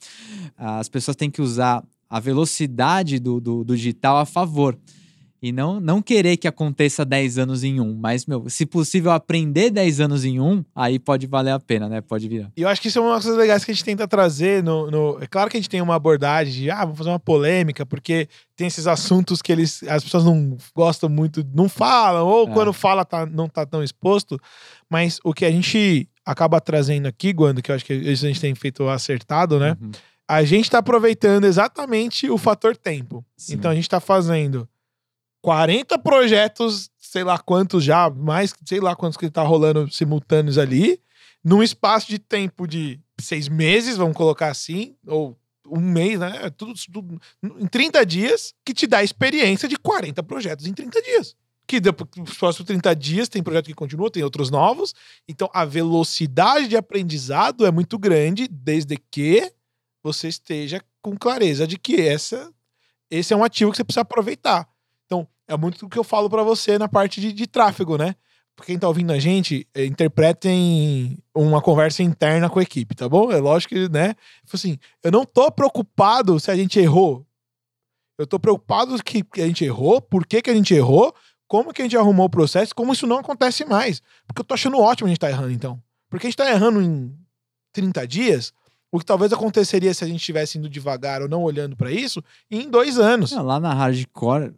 As 0.57 0.89
pessoas 0.89 1.15
têm 1.15 1.29
que 1.29 1.41
usar 1.41 1.83
a 2.09 2.19
velocidade 2.19 3.19
do, 3.19 3.39
do, 3.39 3.63
do 3.63 3.75
digital 3.75 4.17
a 4.17 4.25
favor. 4.25 4.77
E 5.41 5.51
não, 5.51 5.79
não 5.79 6.01
querer 6.01 6.37
que 6.37 6.47
aconteça 6.47 7.05
10 7.05 7.37
anos 7.37 7.63
em 7.63 7.79
um, 7.79 7.95
mas, 7.95 8.25
meu, 8.25 8.49
se 8.49 8.65
possível 8.65 9.11
aprender 9.11 9.69
10 9.69 9.99
anos 9.99 10.25
em 10.25 10.39
um, 10.39 10.63
aí 10.75 10.97
pode 10.97 11.27
valer 11.27 11.51
a 11.51 11.59
pena, 11.59 11.87
né? 11.87 12.01
Pode 12.01 12.27
virar. 12.27 12.51
E 12.57 12.61
eu 12.61 12.67
acho 12.67 12.81
que 12.81 12.87
isso 12.87 12.97
é 12.97 13.01
uma 13.01 13.13
das 13.13 13.23
coisas 13.23 13.39
legais 13.39 13.63
que 13.63 13.71
a 13.71 13.73
gente 13.73 13.83
tenta 13.83 14.07
trazer 14.07 14.63
no, 14.63 14.89
no. 14.89 15.17
É 15.21 15.27
claro 15.27 15.49
que 15.49 15.57
a 15.57 15.59
gente 15.59 15.69
tem 15.69 15.81
uma 15.81 15.95
abordagem 15.95 16.53
de, 16.63 16.71
ah, 16.71 16.83
vamos 16.83 16.97
fazer 16.97 17.09
uma 17.09 17.19
polêmica, 17.19 17.85
porque 17.85 18.27
tem 18.55 18.67
esses 18.67 18.87
assuntos 18.87 19.41
que 19.41 19.51
eles, 19.51 19.83
as 19.83 20.03
pessoas 20.03 20.23
não 20.23 20.57
gostam 20.75 21.09
muito, 21.09 21.45
não 21.53 21.69
falam, 21.69 22.25
ou 22.25 22.47
é. 22.47 22.51
quando 22.51 22.73
fala 22.73 23.05
tá, 23.05 23.25
não 23.25 23.47
tá 23.47 23.65
tão 23.65 23.83
exposto. 23.83 24.39
Mas 24.89 25.19
o 25.23 25.33
que 25.33 25.45
a 25.45 25.51
gente 25.51 26.09
acaba 26.25 26.59
trazendo 26.59 27.07
aqui, 27.07 27.31
Guando, 27.31 27.61
que 27.61 27.71
eu 27.71 27.75
acho 27.75 27.85
que 27.85 27.93
isso 27.93 28.25
a 28.25 28.29
gente 28.29 28.41
tem 28.41 28.55
feito 28.55 28.87
acertado, 28.89 29.59
né? 29.59 29.77
Uhum. 29.79 29.91
A 30.27 30.43
gente 30.43 30.71
tá 30.71 30.79
aproveitando 30.79 31.45
exatamente 31.45 32.29
o 32.31 32.37
fator 32.37 32.75
tempo. 32.75 33.23
Sim. 33.37 33.53
Então 33.53 33.69
a 33.69 33.75
gente 33.75 33.87
tá 33.87 33.99
fazendo 33.99 34.67
40 35.45 35.99
projetos, 35.99 36.89
sei 36.97 37.23
lá 37.23 37.37
quantos 37.37 37.83
já, 37.83 38.09
mais, 38.09 38.51
sei 38.65 38.79
lá 38.79 38.95
quantos 38.95 39.15
que 39.15 39.29
tá 39.29 39.43
rolando 39.43 39.87
simultâneos 39.93 40.57
ali, 40.57 40.99
num 41.43 41.61
espaço 41.61 42.07
de 42.07 42.17
tempo 42.17 42.65
de 42.65 42.99
seis 43.21 43.47
meses, 43.47 43.95
vamos 43.95 44.17
colocar 44.17 44.47
assim, 44.47 44.95
ou 45.05 45.37
um 45.67 45.79
mês, 45.79 46.19
né? 46.19 46.39
É 46.45 46.49
tudo, 46.49 46.73
tudo 46.91 47.21
em 47.59 47.67
30 47.67 48.03
dias, 48.07 48.55
que 48.65 48.73
te 48.73 48.87
dá 48.87 49.03
experiência 49.03 49.69
de 49.69 49.77
40 49.77 50.23
projetos 50.23 50.65
em 50.65 50.73
30 50.73 50.99
dias. 51.03 51.35
Que 51.67 51.79
depois, 51.79 52.09
nos 52.17 52.35
próximos 52.39 52.65
30 52.65 52.95
dias 52.95 53.29
tem 53.29 53.43
projeto 53.43 53.67
que 53.67 53.75
continua, 53.75 54.09
tem 54.09 54.23
outros 54.23 54.49
novos. 54.49 54.95
Então 55.27 55.47
a 55.53 55.63
velocidade 55.63 56.67
de 56.67 56.75
aprendizado 56.75 57.67
é 57.67 57.71
muito 57.71 57.99
grande, 57.99 58.47
desde 58.47 58.97
que 58.97 59.53
você 60.01 60.27
esteja 60.27 60.81
com 61.03 61.15
clareza 61.15 61.67
de 61.67 61.77
que 61.77 62.01
essa, 62.01 62.51
esse 63.11 63.31
é 63.31 63.37
um 63.37 63.43
ativo 63.43 63.69
que 63.69 63.77
você 63.77 63.83
precisa 63.83 64.01
aproveitar. 64.01 64.67
É 65.47 65.55
muito 65.55 65.85
o 65.85 65.89
que 65.89 65.97
eu 65.97 66.03
falo 66.03 66.29
para 66.29 66.43
você 66.43 66.77
na 66.77 66.87
parte 66.87 67.21
de, 67.21 67.31
de 67.31 67.47
tráfego, 67.47 67.97
né? 67.97 68.15
Quem 68.63 68.79
tá 68.79 68.87
ouvindo 68.87 69.11
a 69.11 69.19
gente, 69.19 69.67
é, 69.73 69.85
interpretem 69.85 71.17
uma 71.35 71.61
conversa 71.61 72.01
interna 72.01 72.49
com 72.49 72.59
a 72.59 72.63
equipe, 72.63 72.95
tá 72.95 73.07
bom? 73.09 73.31
É 73.31 73.37
lógico 73.37 73.73
que, 73.73 73.89
né? 73.89 74.15
Assim, 74.51 74.77
eu 75.03 75.11
não 75.11 75.25
tô 75.25 75.51
preocupado 75.51 76.39
se 76.39 76.49
a 76.49 76.55
gente 76.55 76.79
errou. 76.79 77.25
Eu 78.17 78.25
tô 78.25 78.39
preocupado 78.39 78.95
que 79.03 79.25
a 79.35 79.45
gente 79.45 79.65
errou, 79.65 80.01
por 80.01 80.25
que, 80.25 80.41
que 80.41 80.49
a 80.49 80.53
gente 80.53 80.73
errou, 80.73 81.13
como 81.47 81.73
que 81.73 81.81
a 81.81 81.85
gente 81.85 81.97
arrumou 81.97 82.27
o 82.27 82.29
processo, 82.29 82.73
como 82.73 82.93
isso 82.93 83.05
não 83.05 83.19
acontece 83.19 83.65
mais. 83.65 84.01
Porque 84.25 84.41
eu 84.41 84.45
tô 84.45 84.53
achando 84.53 84.79
ótimo 84.79 85.07
a 85.07 85.09
gente 85.09 85.19
tá 85.19 85.29
errando, 85.29 85.51
então. 85.51 85.81
Porque 86.09 86.27
a 86.27 86.29
gente 86.29 86.37
tá 86.37 86.49
errando 86.49 86.81
em 86.81 87.13
30 87.73 88.07
dias, 88.07 88.53
o 88.89 88.99
que 88.99 89.05
talvez 89.05 89.33
aconteceria 89.33 89.93
se 89.93 90.03
a 90.05 90.07
gente 90.07 90.19
estivesse 90.19 90.57
indo 90.57 90.69
devagar 90.69 91.21
ou 91.21 91.27
não 91.27 91.43
olhando 91.43 91.75
para 91.75 91.91
isso, 91.91 92.23
em 92.49 92.69
dois 92.69 92.97
anos. 92.97 93.31
Lá 93.33 93.59
na 93.59 93.73
Hardcore, 93.73 94.53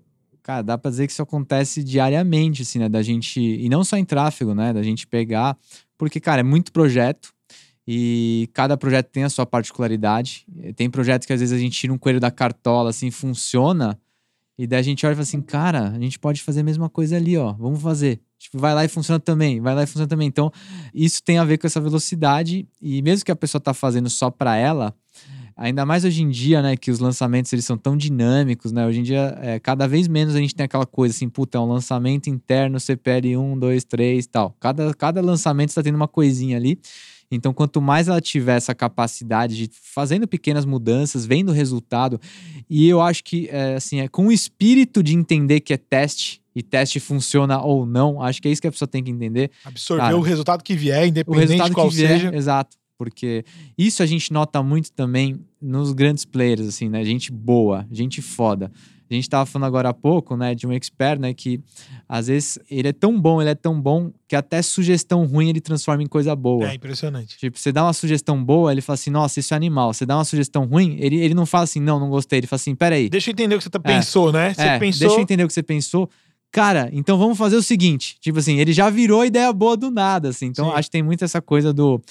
Cara, 0.48 0.62
dá 0.62 0.77
pra 0.77 0.89
dizer 0.89 1.08
que 1.08 1.12
isso 1.12 1.22
acontece 1.22 1.84
diariamente, 1.84 2.62
assim, 2.62 2.80
né? 2.80 2.88
Da 2.88 3.01
gente. 3.01 3.38
E 3.38 3.68
não 3.68 3.84
só 3.84 3.98
em 3.98 4.06
tráfego, 4.06 4.56
né? 4.56 4.72
Da 4.72 4.82
gente 4.82 5.06
pegar. 5.06 5.58
Porque, 5.98 6.22
cara, 6.22 6.39
é 6.39 6.44
muito 6.44 6.72
projeto. 6.72 7.34
E 7.86 8.50
cada 8.54 8.77
projeto 8.77 9.10
tem 9.10 9.25
a 9.25 9.30
sua 9.30 9.46
particularidade. 9.46 10.48
Tem 10.77 10.89
projetos 10.89 11.25
que 11.25 11.34
às 11.34 11.42
vezes 11.42 11.54
a 11.54 11.60
gente 11.60 11.77
tira 11.77 11.92
um 11.92 11.98
coelho 11.98 12.22
da 12.22 12.32
cartola, 12.32 12.92
assim, 12.92 13.12
funciona. 13.12 14.00
E 14.58 14.66
daí 14.66 14.80
a 14.80 14.84
gente 14.84 15.06
olha 15.06 15.12
e 15.12 15.16
fala 15.16 15.24
assim, 15.24 15.42
cara, 15.42 15.89
a 15.89 16.00
gente 16.00 16.18
pode 16.18 16.42
fazer 16.42 16.62
a 16.62 16.63
mesma 16.63 16.89
coisa 16.89 17.18
ali, 17.18 17.36
ó. 17.38 17.51
Vamos 17.51 17.82
fazer. 17.82 18.22
Tipo, 18.39 18.58
vai 18.58 18.74
lá 18.74 18.86
e 18.86 18.88
funciona 18.88 19.20
também, 19.20 19.60
vai 19.60 19.75
lá 19.75 19.84
e 19.84 19.86
funciona 19.86 20.08
também. 20.08 20.30
Então, 20.30 20.50
isso 20.94 21.22
tem 21.22 21.39
a 21.39 21.44
ver 21.44 21.58
com 21.58 21.68
essa 21.68 21.82
velocidade. 21.82 22.66
E 22.82 23.01
mesmo 23.01 23.25
que 23.25 23.32
a 23.34 23.36
pessoa 23.36 23.60
tá 23.60 23.74
fazendo 23.74 24.10
só 24.10 24.32
para 24.32 24.56
ela, 24.56 24.96
ainda 25.58 25.86
mais 25.86 26.06
hoje 26.06 26.22
em 26.22 26.30
dia, 26.30 26.62
né, 26.62 26.78
que 26.78 26.92
os 26.92 27.00
lançamentos 27.00 27.52
eles 27.52 27.66
são 27.66 27.78
tão 27.78 27.98
dinâmicos, 27.98 28.72
né? 28.72 28.86
Hoje 28.86 29.00
em 29.00 29.04
dia, 29.04 29.38
é, 29.42 29.60
cada 29.60 29.88
vez 29.88 30.08
menos 30.08 30.36
a 30.36 30.40
gente 30.40 30.54
tem 30.54 30.66
aquela 30.66 30.86
coisa 30.86 31.16
assim, 31.16 31.28
puta, 31.28 31.58
é 31.58 31.62
um 31.62 31.66
lançamento 31.66 32.30
interno 32.30 32.80
CPL 32.80 33.36
1, 33.36 33.58
2, 33.58 33.84
3 33.84 34.26
e 34.26 34.30
tal. 34.30 34.56
Cada, 34.60 34.94
cada 34.94 35.20
lançamento 35.20 35.70
está 35.70 35.82
tendo 35.82 35.96
uma 35.96 36.08
coisinha 36.08 36.56
ali. 36.56 36.80
Então, 37.30 37.54
quanto 37.54 37.82
mais 37.82 38.08
ela 38.08 38.22
tiver 38.22 38.56
essa 38.56 38.74
capacidade 38.74 39.58
de 39.58 39.70
fazendo 39.74 40.28
pequenas 40.28 40.64
mudanças, 40.64 41.26
vendo 41.26 41.50
o 41.50 41.52
resultado, 41.52 42.22
e 42.70 42.88
eu 42.88 43.02
acho 43.02 43.24
que 43.24 43.50
é, 43.52 43.76
assim, 43.76 44.00
é 44.00 44.08
com 44.08 44.28
o 44.28 44.32
espírito 44.32 45.04
de 45.04 45.14
entender 45.14 45.60
que 45.60 45.74
é 45.74 45.78
teste 45.78 46.42
e 46.56 46.64
teste 46.64 47.00
funciona 47.00 47.62
ou 47.62 47.86
não, 47.86 48.22
acho 48.22 48.42
que 48.42 48.48
é 48.48 48.52
isso 48.52 48.62
que 48.62 48.68
a 48.68 48.72
pessoa 48.72 48.88
tem 48.88 49.04
que 49.04 49.12
entender. 49.12 49.52
Absorver 49.66 50.04
Cara, 50.04 50.18
o 50.18 50.22
resultado 50.22 50.64
que 50.64 50.76
vier, 50.76 51.08
independente 51.08 51.64
de 51.66 51.72
qual 51.72 51.90
vier, 51.90 52.12
seja. 52.12 52.36
Exato. 52.36 52.78
Porque 52.98 53.46
isso 53.77 54.01
a 54.01 54.06
gente 54.06 54.34
nota 54.34 54.62
muito 54.63 54.92
também 54.92 55.39
nos 55.62 55.94
grandes 55.94 56.25
players, 56.25 56.68
assim, 56.68 56.89
né? 56.89 57.04
Gente 57.04 57.32
boa, 57.32 57.86
gente 57.92 58.22
foda. 58.22 58.72
A 59.10 59.13
gente 59.13 59.24
estava 59.24 59.46
falando 59.46 59.68
agora 59.68 59.89
há 59.89 59.94
pouco, 59.94 60.36
né, 60.36 60.54
de 60.54 60.68
um 60.68 60.74
expert, 60.74 61.18
né, 61.18 61.34
que 61.34 61.62
às 62.10 62.27
vezes 62.27 62.60
ele 62.70 62.89
é 62.89 62.94
tão 62.94 63.20
bom, 63.20 63.42
ele 63.42 63.50
é 63.50 63.56
tão 63.56 63.80
bom 63.80 64.12
que 64.27 64.36
até 64.36 64.62
sugestão 64.62 65.25
ruim 65.25 65.50
ele 65.50 65.62
transforma 65.62 66.04
em 66.04 66.08
coisa 66.08 66.36
boa. 66.36 66.70
É 66.70 66.75
impressionante. 66.75 67.38
Tipo, 67.38 67.58
você 67.58 67.72
dá 67.72 67.86
uma 67.86 67.94
sugestão 67.94 68.44
boa, 68.44 68.72
ele 68.72 68.82
fala 68.82 68.96
assim, 68.96 69.10
nossa, 69.10 69.39
isso 69.39 69.54
é 69.54 69.58
animal. 69.58 69.94
Você 69.94 70.06
dá 70.06 70.18
uma 70.18 70.25
sugestão 70.25 70.66
ruim, 70.66 70.98
ele, 71.00 71.18
ele 71.18 71.34
não 71.34 71.46
fala 71.46 71.63
assim, 71.63 71.80
não, 71.80 72.00
não 72.00 72.10
gostei. 72.10 72.39
Ele 72.39 72.48
fala 72.48 72.58
assim, 72.58 72.75
peraí. 72.75 73.10
Deixa 73.10 73.30
eu 73.30 73.32
entender 73.32 73.56
o 73.56 73.58
que 73.60 73.63
você 73.63 73.70
tá, 73.70 73.80
é, 73.82 73.96
pensou, 73.96 74.32
né? 74.34 74.54
Você 74.54 74.62
é, 74.62 74.80
pensou... 74.80 75.00
Deixa 75.00 75.16
eu 75.16 75.22
entender 75.22 75.44
o 75.46 75.48
que 75.48 75.54
você 75.54 75.63
pensou. 75.63 76.10
Cara, 76.51 76.89
então 76.92 77.18
vamos 77.18 77.38
fazer 77.38 77.56
o 77.56 77.63
seguinte. 77.63 78.18
Tipo 78.20 78.39
assim, 78.39 78.60
ele 78.60 78.74
já 78.74 78.89
virou 78.89 79.24
ideia 79.24 79.51
boa 79.54 79.77
do 79.77 79.89
nada, 79.89 80.30
assim. 80.30 80.48
Então, 80.48 80.66
Sim. 80.66 80.75
acho 80.75 80.89
que 80.89 80.92
tem 80.92 81.04
muito 81.04 81.24
essa 81.24 81.42
coisa 81.42 81.72
do 81.72 82.01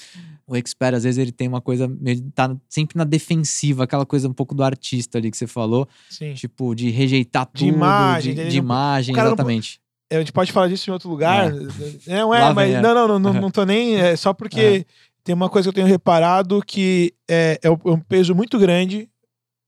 o 0.47 0.55
expert, 0.55 0.95
às 0.95 1.03
vezes, 1.03 1.17
ele 1.17 1.31
tem 1.31 1.47
uma 1.47 1.59
coisa, 1.59 1.91
ele 2.05 2.21
tá 2.33 2.55
sempre 2.69 2.97
na 2.97 3.03
defensiva, 3.03 3.83
aquela 3.83 4.05
coisa 4.05 4.29
um 4.29 4.33
pouco 4.33 4.55
do 4.55 4.63
artista 4.63 5.17
ali 5.17 5.29
que 5.29 5.35
você 5.35 5.45
falou. 5.45 5.87
Sim. 6.09 6.33
Tipo, 6.33 6.73
de 6.73 6.89
rejeitar 6.89 7.45
tudo. 7.45 7.57
De 7.57 7.67
imagem. 7.67 8.33
De, 8.33 8.47
de 8.47 8.57
imagem, 8.57 9.13
exatamente. 9.13 9.81
Não, 10.09 10.17
a 10.17 10.21
gente 10.21 10.31
pode 10.31 10.53
falar 10.53 10.69
disso 10.69 10.89
em 10.89 10.93
outro 10.93 11.09
lugar. 11.09 11.51
É. 11.51 11.51
Não 12.07 12.33
é, 12.33 12.53
mas. 12.53 12.73
É. 12.73 12.81
Não, 12.81 12.93
não, 12.93 13.07
não, 13.07 13.19
não, 13.19 13.33
não 13.41 13.51
tô 13.51 13.65
nem. 13.65 13.97
É 13.97 14.15
só 14.15 14.33
porque 14.33 14.85
é. 14.85 14.85
tem 15.21 15.35
uma 15.35 15.49
coisa 15.49 15.65
que 15.65 15.69
eu 15.69 15.73
tenho 15.73 15.87
reparado 15.87 16.61
que 16.65 17.13
é, 17.29 17.59
é, 17.61 17.67
é 17.67 17.69
um 17.69 17.99
peso 17.99 18.33
muito 18.33 18.57
grande. 18.57 19.09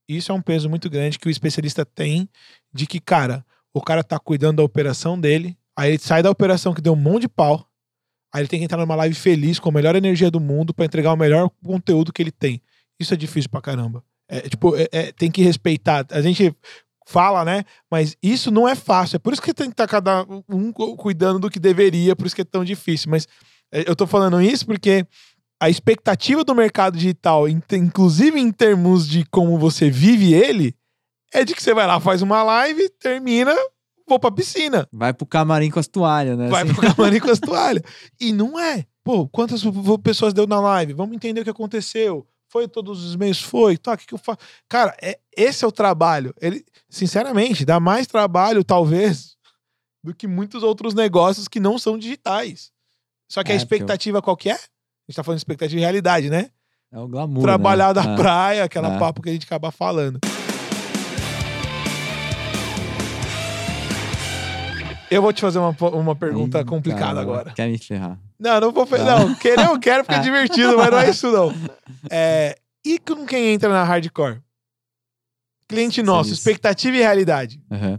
Isso 0.08 0.32
é 0.32 0.34
um 0.34 0.40
peso 0.40 0.68
muito 0.68 0.88
grande 0.88 1.18
que 1.18 1.28
o 1.28 1.30
especialista 1.30 1.84
tem 1.84 2.28
de 2.72 2.86
que, 2.86 2.98
cara, 2.98 3.44
o 3.72 3.82
cara 3.82 4.02
tá 4.02 4.18
cuidando 4.18 4.56
da 4.56 4.62
operação 4.62 5.20
dele, 5.20 5.56
aí 5.76 5.90
ele 5.90 5.98
sai 5.98 6.22
da 6.22 6.30
operação 6.30 6.72
que 6.72 6.80
deu 6.80 6.94
um 6.94 6.96
monte 6.96 7.22
de 7.22 7.28
pau 7.28 7.69
Aí 8.32 8.42
ele 8.42 8.48
tem 8.48 8.58
que 8.58 8.64
entrar 8.64 8.78
numa 8.78 8.94
live 8.94 9.14
feliz, 9.14 9.58
com 9.58 9.68
a 9.68 9.72
melhor 9.72 9.96
energia 9.96 10.30
do 10.30 10.40
mundo, 10.40 10.72
para 10.72 10.84
entregar 10.84 11.12
o 11.12 11.16
melhor 11.16 11.50
conteúdo 11.64 12.12
que 12.12 12.22
ele 12.22 12.30
tem. 12.30 12.62
Isso 12.98 13.12
é 13.12 13.16
difícil 13.16 13.50
pra 13.50 13.60
caramba. 13.60 14.04
É, 14.28 14.40
tipo, 14.48 14.76
é, 14.76 14.88
é, 14.92 15.12
tem 15.12 15.30
que 15.30 15.42
respeitar. 15.42 16.06
A 16.10 16.22
gente 16.22 16.54
fala, 17.06 17.44
né? 17.44 17.64
Mas 17.90 18.16
isso 18.22 18.50
não 18.50 18.68
é 18.68 18.76
fácil. 18.76 19.16
É 19.16 19.18
por 19.18 19.32
isso 19.32 19.42
que 19.42 19.52
tem 19.52 19.66
que 19.66 19.72
estar 19.72 19.86
tá 19.86 19.90
cada 19.90 20.24
um 20.48 20.72
cuidando 20.72 21.40
do 21.40 21.50
que 21.50 21.58
deveria, 21.58 22.14
por 22.14 22.26
isso 22.26 22.36
que 22.36 22.42
é 22.42 22.44
tão 22.44 22.64
difícil. 22.64 23.10
Mas 23.10 23.26
é, 23.72 23.88
eu 23.88 23.96
tô 23.96 24.06
falando 24.06 24.40
isso 24.40 24.64
porque 24.64 25.04
a 25.60 25.68
expectativa 25.68 26.44
do 26.44 26.54
mercado 26.54 26.96
digital, 26.96 27.48
inclusive 27.48 28.40
em 28.40 28.50
termos 28.50 29.08
de 29.08 29.24
como 29.26 29.58
você 29.58 29.90
vive 29.90 30.32
ele, 30.32 30.74
é 31.34 31.44
de 31.44 31.54
que 31.54 31.62
você 31.62 31.74
vai 31.74 31.86
lá, 31.86 32.00
faz 32.00 32.22
uma 32.22 32.42
live, 32.42 32.88
termina, 33.00 33.54
vou 34.10 34.18
pra 34.18 34.30
piscina. 34.30 34.88
Vai 34.92 35.12
pro 35.12 35.24
camarim 35.24 35.70
com 35.70 35.78
as 35.78 35.86
toalhas, 35.86 36.36
né? 36.36 36.48
Vai 36.48 36.64
assim. 36.64 36.74
pro 36.74 36.94
camarim 36.94 37.20
com 37.20 37.30
as 37.30 37.38
toalhas. 37.40 37.82
E 38.20 38.32
não 38.32 38.58
é. 38.58 38.84
Pô, 39.04 39.26
quantas 39.28 39.62
pessoas 40.02 40.34
deu 40.34 40.46
na 40.46 40.60
live? 40.60 40.92
Vamos 40.92 41.14
entender 41.14 41.40
o 41.40 41.44
que 41.44 41.50
aconteceu. 41.50 42.26
Foi 42.48 42.66
todos 42.66 43.04
os 43.04 43.16
meses? 43.16 43.40
Foi. 43.40 43.76
Tá, 43.76 43.94
o 43.94 43.96
que, 43.96 44.06
que 44.06 44.14
eu 44.14 44.18
faço? 44.18 44.38
Cara, 44.68 44.96
é, 45.00 45.18
esse 45.36 45.64
é 45.64 45.68
o 45.68 45.72
trabalho. 45.72 46.34
Ele, 46.40 46.64
sinceramente, 46.88 47.64
dá 47.64 47.78
mais 47.78 48.06
trabalho, 48.06 48.64
talvez, 48.64 49.36
do 50.02 50.12
que 50.12 50.26
muitos 50.26 50.62
outros 50.62 50.92
negócios 50.92 51.46
que 51.46 51.60
não 51.60 51.78
são 51.78 51.96
digitais. 51.96 52.72
Só 53.28 53.44
que 53.44 53.52
é, 53.52 53.54
a 53.54 53.56
expectativa 53.56 54.18
eu... 54.18 54.22
qual 54.22 54.36
que 54.36 54.50
é? 54.50 54.54
A 54.54 54.58
gente 55.08 55.16
tá 55.16 55.22
falando 55.22 55.36
de 55.36 55.42
expectativa 55.42 55.78
de 55.78 55.84
realidade, 55.84 56.28
né? 56.28 56.50
É 56.92 56.98
o 56.98 57.06
glamour. 57.06 57.42
Trabalhar 57.42 57.94
né? 57.94 58.02
da 58.02 58.12
é. 58.12 58.16
praia, 58.16 58.64
aquela 58.64 58.96
é. 58.96 58.98
papo 58.98 59.22
que 59.22 59.30
a 59.30 59.32
gente 59.32 59.46
acaba 59.46 59.70
falando. 59.70 60.18
Eu 65.10 65.20
vou 65.20 65.32
te 65.32 65.40
fazer 65.40 65.58
uma, 65.58 65.74
uma 65.92 66.14
pergunta 66.14 66.64
complicada 66.64 67.20
agora. 67.20 67.52
Quer 67.52 67.68
me 67.68 67.76
ferrar? 67.78 68.18
Não, 68.38 68.60
não 68.60 68.72
vou 68.72 68.86
ferrar. 68.86 69.20
Não, 69.20 69.34
querer 69.34 69.66
eu 69.66 69.78
quero 69.80 70.04
porque 70.04 70.18
é 70.18 70.22
divertido, 70.22 70.76
mas 70.76 70.90
não 70.90 70.98
é 70.98 71.10
isso 71.10 71.30
não. 71.30 71.52
É, 72.08 72.56
e 72.84 72.98
com 72.98 73.26
quem 73.26 73.52
entra 73.52 73.68
na 73.68 73.82
hardcore? 73.82 74.40
Cliente 75.68 76.02
nosso, 76.02 76.32
expectativa 76.32 76.96
e 76.96 77.00
realidade. 77.00 77.60
Uhum. 77.70 77.98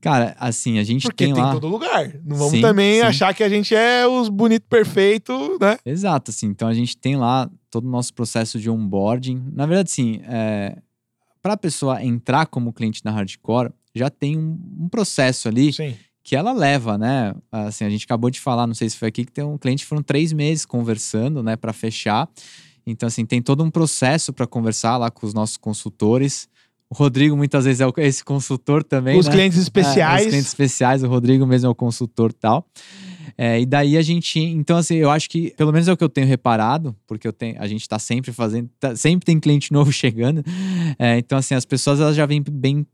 Cara, 0.00 0.36
assim, 0.38 0.78
a 0.78 0.84
gente 0.84 1.02
Porque 1.04 1.24
tem, 1.24 1.34
tem 1.34 1.42
lá... 1.42 1.52
todo 1.52 1.66
lugar. 1.66 2.12
Não 2.24 2.36
vamos 2.36 2.52
sim, 2.52 2.60
também 2.60 3.00
sim. 3.00 3.00
achar 3.00 3.34
que 3.34 3.42
a 3.42 3.48
gente 3.48 3.74
é 3.74 4.06
os 4.06 4.28
bonitos 4.28 4.68
perfeitos, 4.68 5.58
né? 5.60 5.78
Exato, 5.84 6.30
assim. 6.30 6.46
Então 6.46 6.68
a 6.68 6.74
gente 6.74 6.96
tem 6.96 7.16
lá 7.16 7.50
todo 7.70 7.86
o 7.86 7.90
nosso 7.90 8.12
processo 8.12 8.58
de 8.60 8.68
onboarding. 8.68 9.42
Na 9.52 9.66
verdade, 9.66 9.90
sim, 9.90 10.20
é... 10.24 10.76
para 11.42 11.54
a 11.54 11.56
pessoa 11.56 12.04
entrar 12.04 12.46
como 12.46 12.72
cliente 12.72 13.04
na 13.04 13.10
hardcore, 13.10 13.72
já 13.94 14.10
tem 14.10 14.36
um, 14.36 14.60
um 14.78 14.88
processo 14.88 15.48
ali 15.48 15.72
sim 15.72 15.96
que 16.26 16.34
ela 16.34 16.52
leva, 16.52 16.98
né? 16.98 17.32
Assim, 17.52 17.84
a 17.84 17.88
gente 17.88 18.04
acabou 18.04 18.28
de 18.28 18.40
falar, 18.40 18.66
não 18.66 18.74
sei 18.74 18.90
se 18.90 18.96
foi 18.96 19.06
aqui, 19.06 19.24
que 19.24 19.30
tem 19.30 19.44
um 19.44 19.56
cliente 19.56 19.86
foram 19.86 20.02
três 20.02 20.32
meses 20.32 20.66
conversando, 20.66 21.40
né, 21.40 21.54
para 21.54 21.72
fechar. 21.72 22.28
Então, 22.84 23.06
assim, 23.06 23.24
tem 23.24 23.40
todo 23.40 23.62
um 23.62 23.70
processo 23.70 24.32
para 24.32 24.44
conversar 24.44 24.96
lá 24.96 25.08
com 25.08 25.24
os 25.24 25.32
nossos 25.32 25.56
consultores. 25.56 26.48
O 26.90 26.96
Rodrigo 26.96 27.36
muitas 27.36 27.64
vezes 27.64 27.80
é 27.80 27.86
esse 27.98 28.24
consultor 28.24 28.82
também. 28.82 29.16
Os 29.16 29.26
né? 29.26 29.32
clientes 29.32 29.56
especiais. 29.56 30.22
É, 30.22 30.24
os 30.24 30.30
clientes 30.30 30.48
especiais, 30.48 31.04
o 31.04 31.08
Rodrigo 31.08 31.46
mesmo 31.46 31.68
é 31.68 31.70
o 31.70 31.74
consultor 31.76 32.32
tal. 32.32 32.66
É, 33.38 33.60
e 33.60 33.66
daí 33.66 33.96
a 33.96 34.02
gente. 34.02 34.40
Então, 34.40 34.78
assim, 34.78 34.96
eu 34.96 35.10
acho 35.10 35.30
que, 35.30 35.54
pelo 35.56 35.72
menos 35.72 35.86
é 35.86 35.92
o 35.92 35.96
que 35.96 36.02
eu 36.02 36.08
tenho 36.08 36.26
reparado, 36.26 36.96
porque 37.06 37.28
eu 37.28 37.32
tenho, 37.32 37.60
a 37.60 37.68
gente 37.68 37.82
está 37.82 38.00
sempre 38.00 38.32
fazendo. 38.32 38.68
Tá, 38.80 38.96
sempre 38.96 39.24
tem 39.24 39.38
cliente 39.38 39.70
novo 39.72 39.92
chegando. 39.92 40.42
É, 40.98 41.18
então, 41.18 41.38
assim, 41.38 41.54
as 41.54 41.64
pessoas 41.64 42.00
elas 42.00 42.16
já 42.16 42.26
vêm 42.26 42.42
bem 42.42 42.84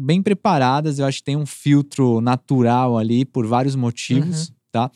bem 0.00 0.22
preparadas, 0.22 0.98
eu 0.98 1.06
acho 1.06 1.18
que 1.18 1.24
tem 1.24 1.36
um 1.36 1.46
filtro 1.46 2.20
natural 2.20 2.98
ali 2.98 3.24
por 3.24 3.46
vários 3.46 3.74
motivos, 3.76 4.48
uhum. 4.48 4.54
tá? 4.72 4.90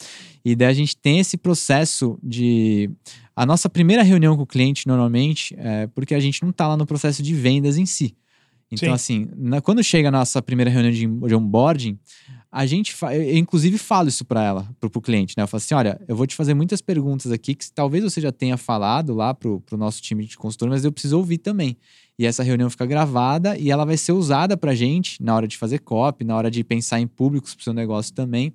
E 0.45 0.55
daí 0.55 0.69
a 0.69 0.73
gente 0.73 0.97
tem 0.97 1.19
esse 1.19 1.37
processo 1.37 2.19
de. 2.23 2.91
A 3.37 3.45
nossa 3.45 3.69
primeira 3.69 4.03
reunião 4.03 4.37
com 4.37 4.43
o 4.43 4.47
cliente, 4.47 4.87
normalmente, 4.87 5.55
é 5.59 5.87
porque 5.89 6.15
a 6.15 6.21
gente 6.21 6.43
não 6.43 6.53
tá 6.53 6.69
lá 6.69 6.77
no 6.77 6.87
processo 6.87 7.23
de 7.23 7.35
vendas 7.35 7.77
em 7.77 7.87
si. 7.87 8.15
Então, 8.71 8.89
Sim. 8.89 8.95
assim, 8.95 9.29
na, 9.37 9.61
quando 9.61 9.83
chega 9.83 10.09
a 10.09 10.13
nossa 10.13 10.41
primeira 10.43 10.71
reunião 10.71 10.93
de, 10.93 11.07
de 11.07 11.35
onboarding, 11.35 11.99
a 12.51 12.67
gente, 12.67 12.95
eu, 13.13 13.37
inclusive 13.37 13.79
falo 13.79 14.09
isso 14.09 14.25
para 14.25 14.43
ela, 14.43 14.69
pro, 14.79 14.89
pro 14.89 15.01
cliente, 15.01 15.35
né? 15.37 15.43
Eu 15.43 15.49
falo 15.49 15.59
assim, 15.59 15.75
olha, 15.75 16.01
eu 16.07 16.15
vou 16.15 16.27
te 16.27 16.37
fazer 16.37 16.55
muitas 16.55 16.81
perguntas 16.81 17.33
aqui 17.33 17.55
que 17.55 17.71
talvez 17.73 18.05
você 18.05 18.21
já 18.21 18.31
tenha 18.31 18.57
falado 18.57 19.13
lá 19.13 19.35
pro, 19.35 19.61
pro 19.61 19.77
nosso 19.77 20.01
time 20.01 20.25
de 20.25 20.37
consultor, 20.37 20.69
mas 20.69 20.85
eu 20.85 20.93
preciso 20.93 21.17
ouvir 21.17 21.39
também. 21.39 21.77
E 22.19 22.27
essa 22.27 22.43
reunião 22.43 22.71
fica 22.71 22.87
gravada 22.87 23.59
e 23.59 23.71
ela 23.71 23.85
vai 23.85 23.97
ser 23.97 24.13
usada 24.13 24.57
pra 24.57 24.75
gente 24.75 25.23
na 25.23 25.35
hora 25.35 25.49
de 25.49 25.57
fazer 25.57 25.81
copy, 25.81 26.25
na 26.25 26.37
hora 26.37 26.51
de 26.51 26.63
pensar 26.63 27.01
em 27.01 27.07
públicos 27.07 27.55
pro 27.55 27.65
seu 27.65 27.73
negócio 27.73 28.15
também. 28.15 28.53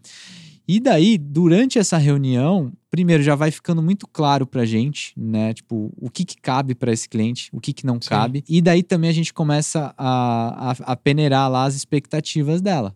E 0.72 0.80
daí, 0.80 1.18
durante 1.18 1.80
essa 1.80 1.98
reunião, 1.98 2.72
primeiro 2.92 3.24
já 3.24 3.34
vai 3.34 3.50
ficando 3.50 3.82
muito 3.82 4.08
claro 4.08 4.46
pra 4.46 4.66
gente, 4.66 5.14
né? 5.18 5.52
Tipo, 5.52 5.92
o 6.00 6.12
que, 6.12 6.24
que 6.24 6.36
cabe 6.40 6.76
para 6.76 6.94
esse 6.94 7.10
cliente, 7.10 7.50
o 7.52 7.60
que, 7.60 7.74
que 7.74 7.88
não 7.88 7.96
Sim. 8.00 8.10
cabe. 8.10 8.44
E 8.48 8.62
daí 8.62 8.84
também 8.84 9.10
a 9.10 9.14
gente 9.14 9.34
começa 9.34 9.94
a, 9.98 10.70
a, 10.70 10.76
a 10.92 10.96
peneirar 10.96 11.50
lá 11.50 11.66
as 11.66 11.74
expectativas 11.74 12.62
dela. 12.62 12.96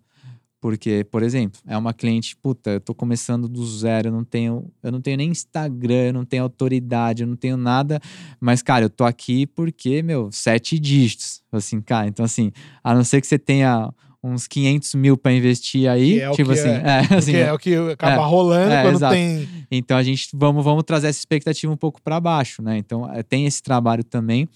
Porque, 0.64 1.06
por 1.12 1.22
exemplo, 1.24 1.60
é 1.68 1.78
uma 1.78 1.94
cliente, 1.94 2.38
puta, 2.38 2.70
eu 2.70 2.80
tô 2.80 2.96
começando 2.96 3.50
do 3.50 3.68
zero, 3.68 4.08
eu 4.08 4.14
não 4.14 4.24
tenho, 4.24 4.72
eu 4.82 4.94
não 4.94 5.02
tenho 5.02 5.18
nem 5.18 5.30
Instagram, 5.30 6.06
eu 6.06 6.14
não 6.14 6.24
tenho 6.24 6.42
autoridade, 6.42 7.22
eu 7.22 7.28
não 7.28 7.36
tenho 7.36 7.58
nada, 7.58 8.00
mas, 8.40 8.62
cara, 8.62 8.86
eu 8.86 8.90
tô 8.90 9.04
aqui 9.04 9.46
porque, 9.46 10.02
meu, 10.02 10.30
sete 10.32 10.80
dígitos, 10.80 11.44
assim, 11.52 11.82
cara, 11.82 12.08
então, 12.08 12.24
assim, 12.24 12.50
a 12.82 12.96
não 12.96 13.04
ser 13.04 13.20
que 13.20 13.28
você 13.28 13.38
tenha 13.38 13.94
uns 14.24 14.48
500 14.48 14.96
mil 14.96 15.18
para 15.18 15.34
investir 15.34 15.90
aí, 15.90 16.22
é 16.22 16.32
tipo 16.32 16.52
assim, 16.52 16.70
é, 16.70 17.08
é, 17.12 17.16
assim, 17.16 17.36
é, 17.36 17.52
o 17.52 17.60
que 17.60 17.76
acaba 17.76 18.22
é, 18.22 18.26
rolando 18.26 18.72
é, 18.72 18.82
quando 18.82 18.96
exato. 18.96 19.14
tem. 19.14 19.50
Então 19.70 19.98
a 19.98 20.04
gente 20.04 20.30
vamos, 20.34 20.64
vamos 20.64 20.84
trazer 20.84 21.08
essa 21.08 21.20
expectativa 21.20 21.72
um 21.72 21.78
pouco 21.78 22.02
para 22.02 22.20
baixo, 22.22 22.62
né? 22.62 22.78
Então 22.78 23.12
é, 23.12 23.22
tem 23.22 23.46
esse 23.46 23.62
trabalho 23.62 24.04
também. 24.04 24.48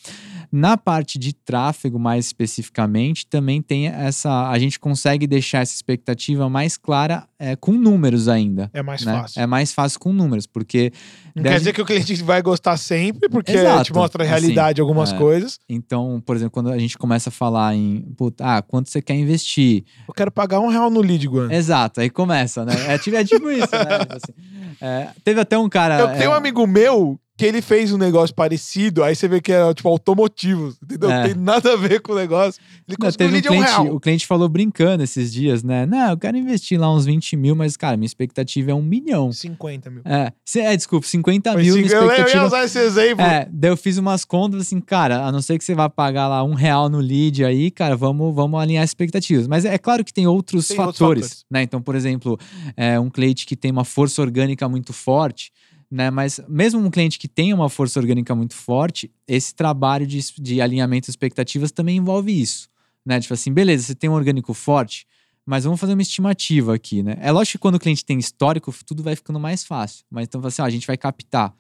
Na 0.49 0.77
parte 0.77 1.19
de 1.19 1.33
tráfego, 1.33 1.99
mais 1.99 2.27
especificamente, 2.27 3.27
também 3.27 3.61
tem 3.61 3.87
essa. 3.87 4.49
A 4.49 4.57
gente 4.57 4.79
consegue 4.79 5.27
deixar 5.27 5.59
essa 5.59 5.75
expectativa 5.75 6.49
mais 6.49 6.77
clara 6.77 7.27
é, 7.37 7.55
com 7.57 7.73
números 7.73 8.29
ainda. 8.29 8.69
É 8.73 8.81
mais 8.81 9.03
né? 9.03 9.13
fácil. 9.13 9.41
É 9.41 9.45
mais 9.45 9.73
fácil 9.73 9.99
com 9.99 10.13
números, 10.13 10.47
porque. 10.47 10.91
Não 11.37 11.51
quer 11.51 11.57
dizer 11.59 11.73
que 11.73 11.81
o 11.81 11.85
cliente 11.85 12.15
vai 12.23 12.41
gostar 12.41 12.77
sempre, 12.77 13.29
porque 13.29 13.51
Exato. 13.51 13.83
te 13.83 13.93
mostra 13.93 14.23
a 14.23 14.27
realidade 14.27 14.81
assim, 14.81 14.81
algumas 14.81 15.13
é. 15.13 15.17
coisas. 15.17 15.59
Então, 15.69 16.21
por 16.25 16.35
exemplo, 16.35 16.51
quando 16.51 16.69
a 16.71 16.77
gente 16.77 16.97
começa 16.97 17.29
a 17.29 17.31
falar 17.31 17.75
em. 17.75 18.05
Ah, 18.39 18.61
quanto 18.61 18.89
você 18.89 19.01
quer 19.01 19.13
investir? 19.13 19.83
Eu 20.07 20.13
quero 20.13 20.31
pagar 20.31 20.59
um 20.59 20.67
real 20.67 20.89
no 20.89 21.01
lead, 21.01 21.27
Guan. 21.27 21.51
Exato, 21.51 22.01
aí 22.01 22.09
começa, 22.09 22.65
né? 22.65 22.73
É, 22.87 22.97
tipo, 22.97 23.15
é 23.15 23.23
tipo 23.23 23.51
isso, 23.51 23.71
né? 23.71 23.97
Assim, 24.09 24.33
é, 24.81 25.09
teve 25.23 25.39
até 25.39 25.57
um 25.57 25.69
cara. 25.69 25.99
Eu 25.99 26.17
tenho 26.17 26.31
um 26.31 26.33
é, 26.33 26.37
amigo 26.37 26.65
meu 26.65 27.19
que 27.37 27.45
ele 27.45 27.61
fez 27.61 27.93
um 27.93 27.97
negócio 27.97 28.35
parecido, 28.35 29.03
aí 29.03 29.15
você 29.15 29.27
vê 29.27 29.39
que 29.39 29.51
era 29.51 29.71
tipo 29.73 29.87
automotivo, 29.87 30.75
entendeu? 30.83 31.11
É. 31.11 31.17
Não 31.19 31.23
tem 31.27 31.35
nada 31.35 31.73
a 31.73 31.75
ver 31.75 32.01
com 32.01 32.13
o 32.13 32.15
negócio. 32.15 32.59
Ele 32.87 32.97
Não, 32.99 33.05
conseguiu 33.07 33.27
teve 33.31 33.35
um 33.35 33.39
um 33.39 33.41
cliente, 33.55 33.69
real. 33.71 33.95
o 33.95 33.99
cliente 33.99 34.25
falou 34.25 34.49
brincando 34.49 35.03
esses 35.03 35.31
dias, 35.31 35.61
né? 35.63 35.85
Não, 35.85 36.09
eu 36.11 36.17
quero 36.17 36.35
investir 36.35 36.79
lá 36.79 36.91
uns 36.93 37.05
20 37.05 37.35
mil, 37.37 37.55
mas, 37.55 37.77
cara, 37.77 37.95
minha 37.95 38.07
expectativa 38.07 38.71
é 38.71 38.73
um 38.73 38.81
milhão. 38.81 39.31
50 39.31 39.89
mil. 39.91 40.01
É, 40.03 40.31
cê- 40.43 40.61
é 40.61 40.75
desculpa, 40.75 41.05
50 41.05 41.53
Foi 41.53 41.61
mil, 41.61 41.73
cinco- 41.75 41.87
minha 41.87 41.95
eu, 41.97 42.01
eu 42.01 42.07
ia 42.07 42.13
expectativa. 42.13 42.45
usar 42.47 42.63
esse 42.65 42.79
exemplo. 42.79 43.23
É, 43.23 43.47
daí 43.51 43.69
eu 43.71 43.77
fiz 43.77 43.97
umas 43.97 44.25
contas 44.25 44.61
assim, 44.61 44.81
cara, 44.81 45.23
a 45.25 45.31
não 45.31 45.41
ser 45.41 45.57
que 45.59 45.63
você 45.63 45.75
vá 45.75 45.87
pagar 45.89 46.27
lá 46.27 46.43
um 46.43 46.55
real 46.55 46.89
no 46.89 46.99
lead 46.99 47.45
aí, 47.45 47.69
cara, 47.69 47.95
vamos, 47.95 48.33
vamos 48.33 48.59
alinhar 48.59 48.83
as 48.83 48.89
expectativas. 48.89 49.47
Mas 49.47 49.63
é 49.63 49.77
claro 49.77 50.03
que 50.03 50.11
tem 50.13 50.25
outros, 50.25 50.67
Tem 50.69 50.79
outros 50.79 50.97
fatores, 50.97 51.23
fatores. 51.25 51.45
né? 51.51 51.61
Então, 51.61 51.81
por 51.81 51.93
exemplo, 51.95 52.39
é, 52.75 52.99
um 52.99 53.09
cliente 53.11 53.45
que 53.45 53.55
tem 53.55 53.69
uma 53.71 53.85
força 53.85 54.21
orgânica 54.23 54.67
muito 54.67 54.91
forte, 54.91 55.51
né? 55.89 56.09
Mas 56.11 56.39
mesmo 56.47 56.79
um 56.79 56.89
cliente 56.89 57.17
que 57.17 57.27
tem 57.27 57.53
uma 57.53 57.69
força 57.69 57.99
orgânica 57.99 58.33
muito 58.35 58.53
forte, 58.55 59.11
esse 59.27 59.53
trabalho 59.55 60.05
de, 60.05 60.19
de 60.39 60.61
alinhamento 60.61 61.05
de 61.05 61.11
expectativas 61.11 61.71
também 61.71 61.97
envolve 61.97 62.31
isso, 62.31 62.69
né? 63.05 63.19
Tipo 63.19 63.33
assim, 63.33 63.51
beleza, 63.53 63.83
você 63.83 63.95
tem 63.95 64.09
um 64.09 64.13
orgânico 64.13 64.53
forte, 64.53 65.05
mas 65.45 65.63
vamos 65.63 65.79
fazer 65.79 65.93
uma 65.93 66.01
estimativa 66.01 66.75
aqui, 66.75 67.01
né? 67.01 67.17
É 67.21 67.31
lógico 67.31 67.53
que 67.57 67.61
quando 67.61 67.75
o 67.75 67.79
cliente 67.79 68.03
tem 68.03 68.19
histórico, 68.19 68.73
tudo 68.85 69.01
vai 69.01 69.15
ficando 69.15 69.39
mais 69.39 69.63
fácil. 69.63 70.05
Mas 70.09 70.25
então, 70.27 70.45
assim, 70.45 70.61
ó, 70.61 70.65
a 70.65 70.69
gente 70.69 70.85
vai 70.85 70.97
captar. 70.97 71.53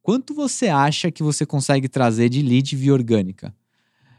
Quanto 0.00 0.32
você 0.34 0.68
acha 0.68 1.10
que 1.10 1.22
você 1.22 1.44
consegue 1.46 1.88
trazer 1.88 2.28
de 2.28 2.40
lead 2.42 2.74
via 2.76 2.92
orgânica? 2.92 3.54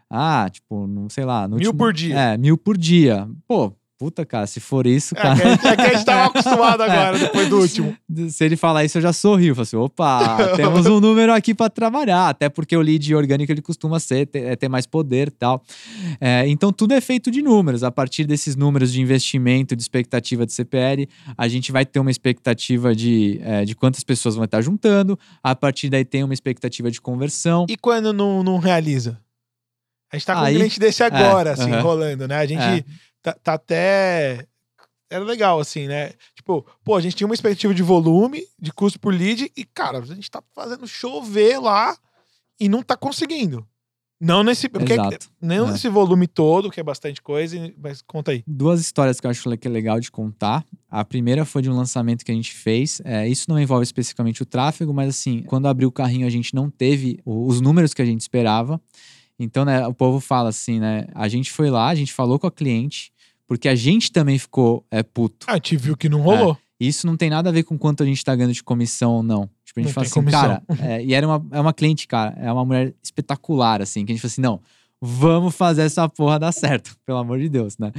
Ah, 0.10 0.48
tipo, 0.50 0.86
não 0.88 1.10
sei 1.10 1.26
lá. 1.26 1.48
Mil 1.48 1.56
último- 1.58 1.74
por 1.78 1.92
dia. 1.94 2.16
É, 2.20 2.38
mil 2.38 2.58
por 2.58 2.78
dia. 2.78 3.28
Pô, 3.48 3.74
puta, 4.04 4.26
cara, 4.26 4.46
se 4.46 4.60
for 4.60 4.86
isso, 4.86 5.16
É, 5.18 5.22
cara. 5.22 5.36
que 5.40 5.42
a 5.44 5.50
gente, 5.52 5.66
é 5.68 5.76
que 5.78 5.82
a 5.82 5.94
gente 5.94 6.04
tava 6.06 6.26
acostumado 6.28 6.84
agora, 6.84 7.18
depois 7.18 7.48
do 7.48 7.58
último. 7.62 7.96
Se 8.30 8.44
ele 8.44 8.58
falar 8.58 8.84
isso, 8.84 8.98
eu 8.98 9.02
já 9.02 9.14
sorrio. 9.14 9.52
Eu 9.52 9.56
falo 9.56 9.64
assim, 9.64 9.78
opa, 9.78 10.38
temos 10.58 10.86
um 10.88 11.00
número 11.00 11.32
aqui 11.34 11.54
para 11.54 11.70
trabalhar. 11.70 12.28
Até 12.28 12.50
porque 12.50 12.76
o 12.76 12.82
lead 12.82 13.16
orgânico 13.16 13.50
ele 13.50 13.62
costuma 13.62 14.02
ser, 14.02 14.26
ter, 14.28 14.44
é 14.44 14.56
ter 14.58 14.68
mais 14.68 14.86
poder 14.86 15.30
e 15.30 15.32
tal. 15.32 15.64
É, 16.20 16.44
então, 16.50 16.74
tudo 16.74 16.94
é 16.94 17.00
feito 17.00 17.32
de 17.32 17.42
números. 17.42 17.82
A 17.82 17.92
partir 17.92 18.26
desses 18.26 18.58
números 18.58 18.92
de 18.92 19.00
investimento, 19.02 19.74
de 19.74 19.82
expectativa 19.82 20.46
de 20.46 20.52
CPL, 20.52 21.08
a 21.38 21.48
gente 21.48 21.72
vai 21.72 21.86
ter 21.86 22.00
uma 22.00 22.12
expectativa 22.12 22.94
de, 22.94 23.40
é, 23.42 23.64
de 23.64 23.74
quantas 23.74 24.04
pessoas 24.04 24.36
vão 24.36 24.44
estar 24.44 24.62
juntando. 24.62 25.18
A 25.42 25.56
partir 25.56 25.90
daí, 25.90 26.04
tem 26.04 26.26
uma 26.26 26.34
expectativa 26.34 26.92
de 26.92 27.00
conversão. 27.00 27.66
E 27.70 27.78
quando 27.78 28.12
não, 28.12 28.44
não 28.44 28.58
realiza? 28.58 29.18
A 30.12 30.16
gente 30.18 30.26
tá 30.28 30.36
com 30.36 30.42
Aí- 30.42 30.54
um 30.54 30.58
cliente 30.58 30.80
desse 30.80 31.02
agora, 31.04 31.54
assim, 31.54 31.72
aham. 31.72 31.82
rolando, 31.82 32.28
né? 32.28 32.36
A 32.38 32.46
gente 32.46 32.62
É. 32.62 32.84
tá, 33.24 33.34
tá 33.34 33.54
até. 33.54 34.46
Era 35.10 35.24
legal, 35.24 35.60
assim, 35.60 35.88
né? 35.88 36.12
Tipo, 36.36 36.66
pô, 36.84 36.96
a 36.96 37.02
gente 37.02 37.16
tinha 37.16 37.28
uma 37.28 37.36
expectativa 37.36 37.74
de 37.74 37.84
volume, 37.84 38.44
de 38.60 38.72
custo 38.72 39.00
por 39.00 39.14
lead, 39.14 39.52
e, 39.56 39.64
cara, 39.64 40.00
a 40.00 40.06
gente 40.06 40.30
tá 40.30 40.44
fazendo 40.54 40.88
chover 40.88 41.60
lá 41.60 41.96
e 42.60 42.68
não 42.68 42.84
tá 42.84 42.98
conseguindo. 42.98 43.66
Não 44.20 44.42
nesse. 44.42 44.70
Porque, 44.70 44.94
Exato. 44.94 45.30
não 45.42 45.68
É. 45.68 45.72
nesse 45.72 45.90
volume 45.90 46.28
todo, 46.28 46.72
que 46.72 46.80
é 46.80 46.84
bastante 46.84 47.22
coisa, 47.22 47.58
mas 47.78 48.02
conta 48.02 48.32
aí. 48.32 48.42
Duas 48.48 48.80
histórias 48.80 49.20
que 49.20 49.28
eu 49.28 49.32
acho 49.32 49.58
que 49.58 49.68
é 49.68 49.72
legal 49.72 50.00
de 50.00 50.10
contar. 50.10 50.66
A 50.90 51.04
primeira 51.04 51.44
foi 51.44 51.62
de 51.62 51.70
um 51.70 51.76
lançamento 51.76 52.24
que 52.24 52.32
a 52.32 52.36
gente 52.36 52.54
fez. 52.54 53.02
É, 53.04 53.28
isso 53.28 53.50
não 53.50 53.60
envolve 53.60 53.84
especificamente 53.84 54.42
o 54.42 54.46
tráfego, 54.46 54.94
mas 54.94 55.10
assim, 55.10 55.44
quando 55.44 55.68
abriu 55.68 55.90
o 55.90 55.92
carrinho, 55.92 56.26
a 56.26 56.30
gente 56.30 56.56
não 56.56 56.70
teve 56.70 57.20
os 57.26 57.60
números 57.60 57.94
que 57.94 58.02
a 58.02 58.06
gente 58.06 58.22
esperava. 58.22 58.80
Então, 59.38 59.66
né, 59.66 59.86
o 59.88 59.94
povo 59.94 60.22
fala 60.22 60.50
assim, 60.50 60.80
né? 60.80 61.08
A 61.14 61.28
gente 61.28 61.52
foi 61.52 61.70
lá, 61.70 61.90
a 61.90 61.96
gente 61.96 62.14
falou 62.14 62.40
com 62.40 62.48
a 62.48 62.52
cliente, 62.52 63.12
porque 63.48 63.68
a 63.68 63.76
gente 63.76 64.12
também 64.12 64.38
ficou 64.38 64.86
é, 64.90 65.04
puto. 65.04 65.46
Ah, 65.50 65.56
gente 65.56 65.78
viu 65.78 65.98
que 65.98 66.10
não 66.10 66.22
rolou. 66.22 66.58
Isso 66.80 67.08
não 67.08 67.16
tem 67.16 67.30
nada 67.30 67.50
a 67.50 67.52
ver 67.52 67.64
com 67.64 67.78
quanto 67.78 68.04
a 68.04 68.06
gente 68.06 68.24
tá 68.24 68.36
ganhando 68.36 68.54
de 68.54 68.64
comissão 68.64 69.14
ou 69.14 69.24
não. 69.24 69.50
Tipo, 69.64 69.80
a 69.80 69.84
gente 69.84 69.90
Não 69.90 69.94
fala 69.94 70.06
assim, 70.06 70.14
comissão. 70.14 70.42
cara, 70.42 70.64
é, 70.82 71.04
e 71.04 71.14
era 71.14 71.26
uma, 71.26 71.46
é 71.52 71.60
uma 71.60 71.74
cliente, 71.74 72.08
cara, 72.08 72.36
é 72.38 72.52
uma 72.52 72.66
mulher 72.66 72.94
espetacular, 73.02 73.82
assim, 73.82 74.06
que 74.06 74.12
a 74.12 74.16
gente 74.16 74.22
falou 74.22 74.32
assim, 74.32 74.42
não, 74.42 74.62
vamos 75.02 75.56
fazer 75.56 75.82
essa 75.82 76.08
porra 76.08 76.40
dar 76.40 76.52
certo, 76.52 76.96
pelo 77.06 77.18
amor 77.18 77.40
de 77.40 77.50
Deus, 77.50 77.78
né? 77.78 77.92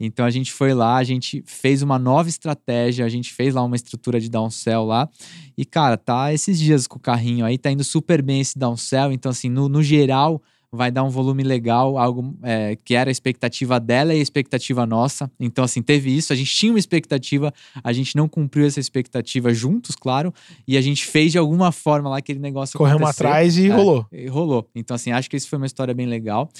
Então 0.00 0.24
a 0.24 0.30
gente 0.30 0.52
foi 0.52 0.74
lá, 0.74 0.96
a 0.96 1.04
gente 1.04 1.42
fez 1.46 1.82
uma 1.82 1.98
nova 1.98 2.28
estratégia, 2.28 3.04
a 3.04 3.08
gente 3.08 3.32
fez 3.32 3.54
lá 3.54 3.62
uma 3.62 3.76
estrutura 3.76 4.20
de 4.20 4.28
downsell 4.28 4.84
lá, 4.84 5.08
e 5.56 5.64
cara, 5.64 5.96
tá 5.96 6.32
esses 6.32 6.58
dias 6.58 6.86
com 6.86 6.96
o 6.96 7.00
carrinho 7.00 7.44
aí, 7.44 7.58
tá 7.58 7.70
indo 7.70 7.84
super 7.84 8.22
bem 8.22 8.40
esse 8.40 8.58
downsell, 8.58 9.12
então 9.12 9.30
assim, 9.30 9.48
no, 9.48 9.68
no 9.68 9.82
geral, 9.82 10.42
vai 10.70 10.90
dar 10.90 11.02
um 11.02 11.08
volume 11.08 11.42
legal, 11.42 11.96
algo 11.96 12.36
é, 12.42 12.76
que 12.84 12.94
era 12.94 13.10
a 13.10 13.12
expectativa 13.12 13.80
dela 13.80 14.14
e 14.14 14.18
a 14.18 14.22
expectativa 14.22 14.84
nossa. 14.84 15.30
Então, 15.40 15.64
assim, 15.64 15.80
teve 15.80 16.14
isso. 16.14 16.32
A 16.32 16.36
gente 16.36 16.54
tinha 16.54 16.72
uma 16.72 16.78
expectativa, 16.78 17.52
a 17.82 17.92
gente 17.92 18.14
não 18.16 18.28
cumpriu 18.28 18.66
essa 18.66 18.78
expectativa 18.78 19.52
juntos, 19.54 19.96
claro, 19.96 20.32
e 20.66 20.76
a 20.76 20.80
gente 20.80 21.06
fez 21.06 21.32
de 21.32 21.38
alguma 21.38 21.72
forma 21.72 22.10
lá 22.10 22.18
aquele 22.18 22.38
negócio 22.38 22.76
Corremos 22.78 23.08
atrás 23.08 23.56
e 23.56 23.68
É. 23.68 23.74
rolou. 23.74 24.06
E 24.12 24.26
rolou. 24.26 24.68
Então, 24.74 24.94
assim, 24.94 25.10
acho 25.10 25.30
que 25.30 25.36
isso 25.36 25.48
foi 25.48 25.56
uma 25.56 25.66
história 25.66 25.94
bem 25.94 26.06
legal. 26.06 26.50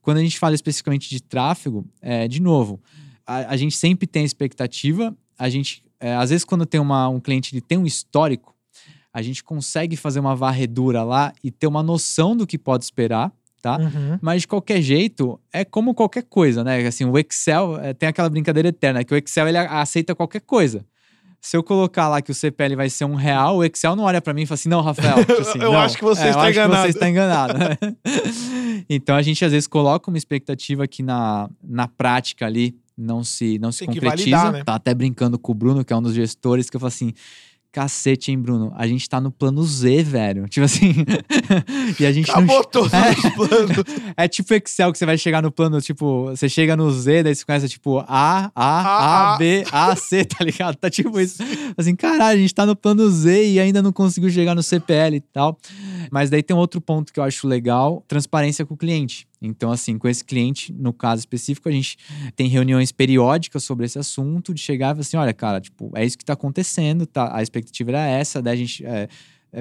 Quando 0.00 0.16
a 0.16 0.22
gente 0.22 0.38
fala 0.38 0.54
especificamente 0.54 1.10
de 1.10 1.22
tráfego, 1.22 1.84
é, 2.00 2.26
de 2.26 2.40
novo, 2.40 2.80
a, 3.26 3.52
a 3.52 3.56
gente 3.56 3.76
sempre 3.76 4.06
tem 4.06 4.22
a 4.22 4.26
expectativa, 4.26 5.14
a 5.38 5.50
gente, 5.50 5.84
é, 6.00 6.14
às 6.14 6.30
vezes, 6.30 6.44
quando 6.44 6.64
tem 6.64 6.80
uma, 6.80 7.08
um 7.08 7.20
cliente 7.20 7.54
ele 7.54 7.60
tem 7.60 7.76
um 7.76 7.84
histórico, 7.84 8.54
a 9.12 9.20
gente 9.20 9.44
consegue 9.44 9.96
fazer 9.96 10.20
uma 10.20 10.34
varredura 10.34 11.02
lá 11.02 11.34
e 11.44 11.50
ter 11.50 11.66
uma 11.66 11.82
noção 11.82 12.34
do 12.36 12.46
que 12.46 12.56
pode 12.56 12.84
esperar, 12.84 13.30
tá? 13.62 13.78
Uhum. 13.78 14.18
Mas 14.20 14.42
de 14.42 14.48
qualquer 14.48 14.80
jeito, 14.80 15.38
é 15.52 15.64
como 15.64 15.94
qualquer 15.94 16.22
coisa, 16.24 16.62
né? 16.64 16.86
Assim, 16.86 17.04
o 17.04 17.18
Excel 17.18 17.78
é, 17.80 17.92
tem 17.94 18.08
aquela 18.08 18.28
brincadeira 18.28 18.68
eterna, 18.68 19.04
que 19.04 19.12
o 19.12 19.16
Excel 19.16 19.48
ele 19.48 19.58
aceita 19.58 20.14
qualquer 20.14 20.40
coisa. 20.40 20.84
Se 21.40 21.56
eu 21.56 21.62
colocar 21.62 22.08
lá 22.08 22.20
que 22.20 22.32
o 22.32 22.34
CPL 22.34 22.74
vai 22.74 22.90
ser 22.90 23.04
um 23.04 23.14
real, 23.14 23.58
o 23.58 23.64
Excel 23.64 23.94
não 23.94 24.02
olha 24.04 24.20
pra 24.20 24.34
mim 24.34 24.42
e 24.42 24.46
fala 24.46 24.54
assim, 24.56 24.68
não, 24.68 24.80
Rafael. 24.80 25.18
tipo 25.24 25.32
assim, 25.40 25.58
Eu 25.60 25.70
não. 25.72 25.78
acho 25.78 25.96
que 25.96 26.02
você 26.02 26.22
É, 26.24 26.30
está 26.30 26.50
enganado. 26.50 26.82
você 26.82 26.88
está 26.88 27.08
enganado. 27.08 27.54
então 28.88 29.14
a 29.16 29.22
gente 29.22 29.44
às 29.44 29.52
vezes 29.52 29.66
coloca 29.68 30.10
uma 30.10 30.18
expectativa 30.18 30.86
que 30.86 31.02
na, 31.02 31.48
na 31.62 31.86
prática 31.88 32.46
ali 32.46 32.76
não 32.96 33.22
se, 33.22 33.58
não 33.60 33.70
se 33.70 33.80
Tem 33.86 33.94
concretiza. 33.94 34.36
validar, 34.36 34.52
né? 34.52 34.64
Tá 34.64 34.74
até 34.74 34.92
brincando 34.94 35.38
com 35.38 35.52
o 35.52 35.54
Bruno, 35.54 35.84
que 35.84 35.92
é 35.92 35.96
um 35.96 36.02
dos 36.02 36.14
gestores, 36.14 36.68
que 36.68 36.76
eu 36.76 36.80
falo 36.80 36.88
assim. 36.88 37.12
Cacete, 37.70 38.30
hein, 38.30 38.38
Bruno? 38.40 38.72
A 38.76 38.86
gente 38.86 39.06
tá 39.08 39.20
no 39.20 39.30
plano 39.30 39.62
Z, 39.62 40.02
velho. 40.02 40.48
Tipo 40.48 40.64
assim. 40.64 40.94
e 42.00 42.06
a 42.06 42.10
gente 42.12 42.28
não 42.28 42.36
Acabou 42.38 42.64
todos 42.64 42.92
É. 42.94 43.10
os 43.10 43.20
planos. 43.34 43.76
é 44.16 44.26
tipo 44.26 44.54
Excel 44.54 44.90
que 44.90 44.96
você 44.98 45.04
vai 45.04 45.18
chegar 45.18 45.42
no 45.42 45.50
plano, 45.52 45.78
tipo, 45.80 46.24
você 46.26 46.48
chega 46.48 46.74
no 46.76 46.90
Z, 46.90 47.22
daí 47.22 47.34
você 47.34 47.44
começa 47.44 47.68
tipo 47.68 47.98
A, 48.00 48.06
A, 48.08 48.50
A, 48.54 48.80
A, 48.80 49.34
A. 49.34 49.36
B, 49.38 49.64
A, 49.70 49.94
C, 49.94 50.24
tá 50.26 50.42
ligado? 50.42 50.76
Tá 50.76 50.88
tipo 50.88 51.20
isso. 51.20 51.42
Assim, 51.76 51.94
caralho, 51.94 52.38
a 52.38 52.40
gente 52.40 52.54
tá 52.54 52.64
no 52.64 52.74
plano 52.74 53.08
Z 53.10 53.46
e 53.50 53.60
ainda 53.60 53.82
não 53.82 53.92
conseguiu 53.92 54.30
chegar 54.30 54.54
no 54.54 54.62
CPL 54.62 55.16
e 55.16 55.20
tal. 55.20 55.58
Mas 56.10 56.30
daí 56.30 56.42
tem 56.42 56.56
um 56.56 56.58
outro 56.60 56.80
ponto 56.80 57.12
que 57.12 57.20
eu 57.20 57.24
acho 57.24 57.46
legal, 57.46 58.02
transparência 58.08 58.64
com 58.64 58.72
o 58.72 58.76
cliente. 58.78 59.27
Então, 59.40 59.70
assim, 59.70 59.96
com 59.98 60.08
esse 60.08 60.24
cliente, 60.24 60.72
no 60.72 60.92
caso 60.92 61.20
específico, 61.20 61.68
a 61.68 61.72
gente 61.72 61.96
tem 62.34 62.48
reuniões 62.48 62.90
periódicas 62.90 63.62
sobre 63.64 63.86
esse 63.86 63.98
assunto, 63.98 64.52
de 64.52 64.60
chegar 64.60 64.88
e 64.88 64.90
falar 64.90 65.00
assim, 65.00 65.16
olha, 65.16 65.34
cara, 65.34 65.60
tipo, 65.60 65.90
é 65.94 66.04
isso 66.04 66.18
que 66.18 66.24
tá 66.24 66.32
acontecendo, 66.32 67.06
tá? 67.06 67.34
A 67.34 67.42
expectativa 67.42 67.90
era 67.90 68.06
essa, 68.06 68.42
daí 68.42 68.54
a 68.54 68.56
gente 68.56 68.84
é, 68.84 69.08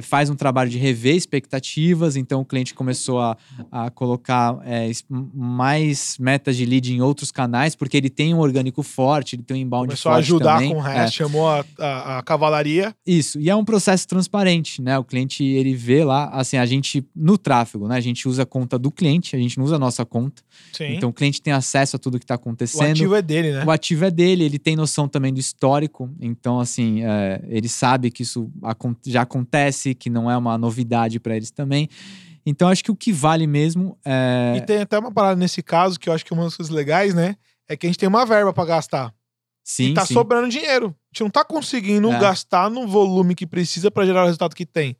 faz 0.02 0.30
um 0.30 0.36
trabalho 0.36 0.69
de 0.69 0.78
rever 0.78 1.15
expectativas, 1.15 2.15
então 2.15 2.41
o 2.41 2.45
cliente 2.45 2.73
começou 2.73 3.19
a, 3.19 3.38
a 3.71 3.89
colocar 3.89 4.60
é, 4.65 4.89
mais 5.34 6.17
metas 6.19 6.56
de 6.58 6.65
lead 6.65 6.93
em 6.93 7.02
outros 7.02 7.32
canais, 7.32 7.76
porque 7.76 7.95
ele 7.97 8.10
tem 8.10 8.34
um 8.34 8.39
orgânico 8.39 8.84
forte, 8.84 9.36
ele 9.36 9.43
tem 9.43 9.58
um 9.58 9.60
inbound 9.60 9.88
Começou 9.88 10.12
a 10.12 10.15
forte 10.15 10.26
ajudar 10.26 10.56
também. 10.56 10.73
com 10.73 10.82
o 10.82 10.88
É. 10.88 10.93
resto, 10.93 11.15
chamou 11.15 11.47
a, 11.47 11.65
a, 11.80 12.17
a 12.19 12.23
cavalaria. 12.23 12.93
Isso, 13.06 13.39
e 13.39 13.50
é 13.50 13.56
um 13.56 13.63
processo 13.63 14.08
transparente, 14.08 14.82
né? 14.82 14.97
O 14.97 15.04
cliente, 15.04 15.43
ele 15.43 15.73
vê 15.73 16.04
lá, 16.04 16.30
assim, 16.30 16.58
a 16.58 16.65
gente, 16.65 17.06
no 17.15 17.38
tráfego, 17.38 17.88
né? 17.88 17.95
A 17.95 18.02
gente 18.02 18.28
usa 18.28 18.43
a 18.43 18.45
conta 18.45 18.78
do 18.80 18.91
cliente, 18.91 19.36
a 19.36 19.39
gente 19.39 19.58
não 19.58 19.65
usa 19.65 19.76
a 19.76 19.80
nossa 19.80 20.06
conta. 20.06 20.41
Sim. 20.73 20.95
Então 20.95 21.10
o 21.10 21.13
cliente 21.13 21.41
tem 21.41 21.54
acesso 21.54 21.95
a 21.95 22.00
tudo 22.00 22.17
que 22.19 22.26
está 22.26 22.36
o 22.36 22.38
acontecendo. 22.38 22.91
ativo 22.91 23.15
é 23.15 23.21
dele, 23.21 23.52
né? 23.52 23.63
O 23.65 23.71
ativo 23.71 24.06
é 24.06 24.12
dele, 24.12 24.43
ele 24.43 24.60
tem 24.60 24.76
noção 24.76 25.08
também 25.08 25.34
do 25.34 25.39
histórico, 25.39 26.10
então, 26.19 26.60
assim, 26.60 27.04
é, 27.04 27.41
ele 27.47 27.69
sabe 27.69 28.12
que 28.12 28.23
isso 28.23 28.50
já 29.06 29.21
acontece, 29.21 29.77
que 29.96 30.10
não 30.10 30.30
é 30.30 30.38
uma 30.38 30.58
novidade 30.58 31.20
para 31.20 31.36
eles 31.36 31.52
também. 31.52 31.90
Então, 32.46 32.70
acho 32.70 32.84
que 32.84 32.92
o 32.92 32.96
que 32.96 33.12
vale 33.12 33.46
mesmo 33.46 33.98
é. 34.06 34.54
E 34.58 34.62
tem 34.62 34.78
até 34.80 34.98
uma 34.98 35.12
parada 35.12 35.36
nesse 35.36 35.62
caso 35.62 36.00
que 36.00 36.08
eu 36.10 36.13
acho 36.13 36.24
que 36.26 36.34
uma 36.34 36.44
das 36.46 36.56
coisas 36.56 36.74
legais, 36.74 37.13
né? 37.13 37.36
É 37.68 37.76
que 37.76 37.86
a 37.86 37.90
gente 37.90 38.00
tem 38.00 38.08
uma 38.08 38.26
verba 38.26 38.54
pra 38.54 38.63
gastar. 38.66 39.13
sim, 39.63 39.88
e 39.90 39.94
tá 39.94 40.06
sim. 40.06 40.13
sobrando 40.13 40.48
dinheiro. 40.48 40.88
A 40.88 41.08
gente 41.13 41.24
não 41.24 41.30
tá 41.30 41.44
conseguindo 41.44 42.10
É. 42.10 42.18
gastar 42.20 42.70
no 42.70 42.88
volume 42.88 43.36
que 43.36 43.46
precisa 43.46 43.92
pra 43.92 44.06
gerar 44.06 44.24
o 44.24 44.26
resultado 44.26 44.56
que 44.56 44.66
tem. 44.66 44.96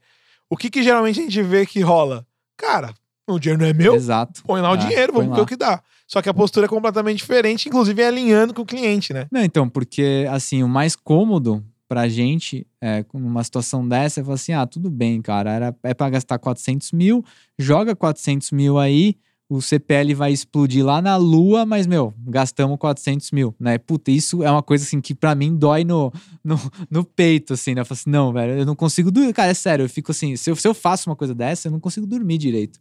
O 0.50 0.58
que 0.58 0.70
que 0.70 0.84
geralmente 0.84 1.22
a 1.22 1.24
gente 1.24 1.42
vê 1.42 1.66
que 1.66 1.80
rola? 1.80 2.28
Cara, 2.58 2.94
o 3.26 3.40
dinheiro 3.40 3.62
não 3.62 3.70
é 3.70 3.74
meu, 3.74 3.96
Exato. 3.96 4.44
põe 4.44 4.60
lá 4.60 4.72
o 4.72 4.76
É, 4.76 4.78
dinheiro, 4.78 5.14
põe 5.14 5.22
vamos 5.24 5.38
ver 5.38 5.44
o 5.44 5.46
que 5.46 5.56
dá. 5.56 5.82
Só 6.06 6.22
que 6.22 6.28
a 6.28 6.34
postura 6.34 6.66
é 6.66 6.70
completamente 6.70 7.18
diferente, 7.20 7.70
inclusive 7.70 8.02
é 8.02 8.08
alinhando 8.08 8.54
com 8.54 8.62
o 8.64 8.66
cliente, 8.66 9.14
né? 9.14 9.28
Não, 9.32 9.42
então, 9.42 9.70
porque, 9.70 10.26
assim, 10.30 10.64
o 10.64 10.68
mais 10.68 10.98
cômodo 10.98 11.64
pra 11.88 12.08
gente, 12.08 12.66
é, 12.82 13.06
numa 13.14 13.44
situação 13.44 13.88
dessa, 13.88 14.20
é 14.22 14.24
falar 14.24 14.36
assim: 14.36 14.54
ah, 14.54 14.66
tudo 14.66 14.90
bem, 14.90 15.22
cara, 15.22 15.52
era, 15.52 15.76
é 15.84 15.94
pra 15.94 16.10
gastar 16.10 16.38
400 16.40 16.92
mil, 16.92 17.24
joga 17.58 17.96
400 17.96 18.52
mil 18.52 18.78
aí, 18.78 19.16
o 19.50 19.62
CPL 19.62 20.14
vai 20.14 20.34
explodir 20.34 20.86
lá 20.86 21.02
na 21.02 21.16
lua, 21.16 21.66
mas, 21.66 21.88
meu, 21.88 22.14
gastamos 22.28 22.78
400 22.78 23.32
mil, 23.32 23.56
né? 23.58 23.78
Puta, 23.78 24.12
isso 24.12 24.44
é 24.44 24.52
uma 24.52 24.62
coisa, 24.62 24.84
assim, 24.84 25.00
que 25.00 25.16
para 25.16 25.34
mim 25.36 25.56
dói 25.56 25.86
no, 25.86 26.12
no, 26.44 26.60
no, 26.92 27.04
peito, 27.06 27.54
assim, 27.54 27.74
né? 27.74 27.82
Eu 27.82 27.86
falo 27.86 27.98
assim, 27.98 28.10
não, 28.10 28.34
velho, 28.34 28.60
eu 28.60 28.66
não 28.66 28.76
consigo 28.76 29.10
dormir. 29.10 29.32
Cara, 29.34 29.52
é 29.52 29.54
sério, 29.54 29.86
eu 29.86 29.90
fico 29.90 30.12
assim, 30.12 30.36
se 30.36 30.50
eu, 30.50 30.56
se 30.56 30.68
eu 30.68 30.74
faço 30.74 31.10
uma 31.10 31.16
coisa 31.16 31.34
dessa, 31.34 31.70
eu 31.70 31.72
não 31.72 31.80
consigo 31.80 32.06
dormir 32.06 32.38
direito. 32.38 32.78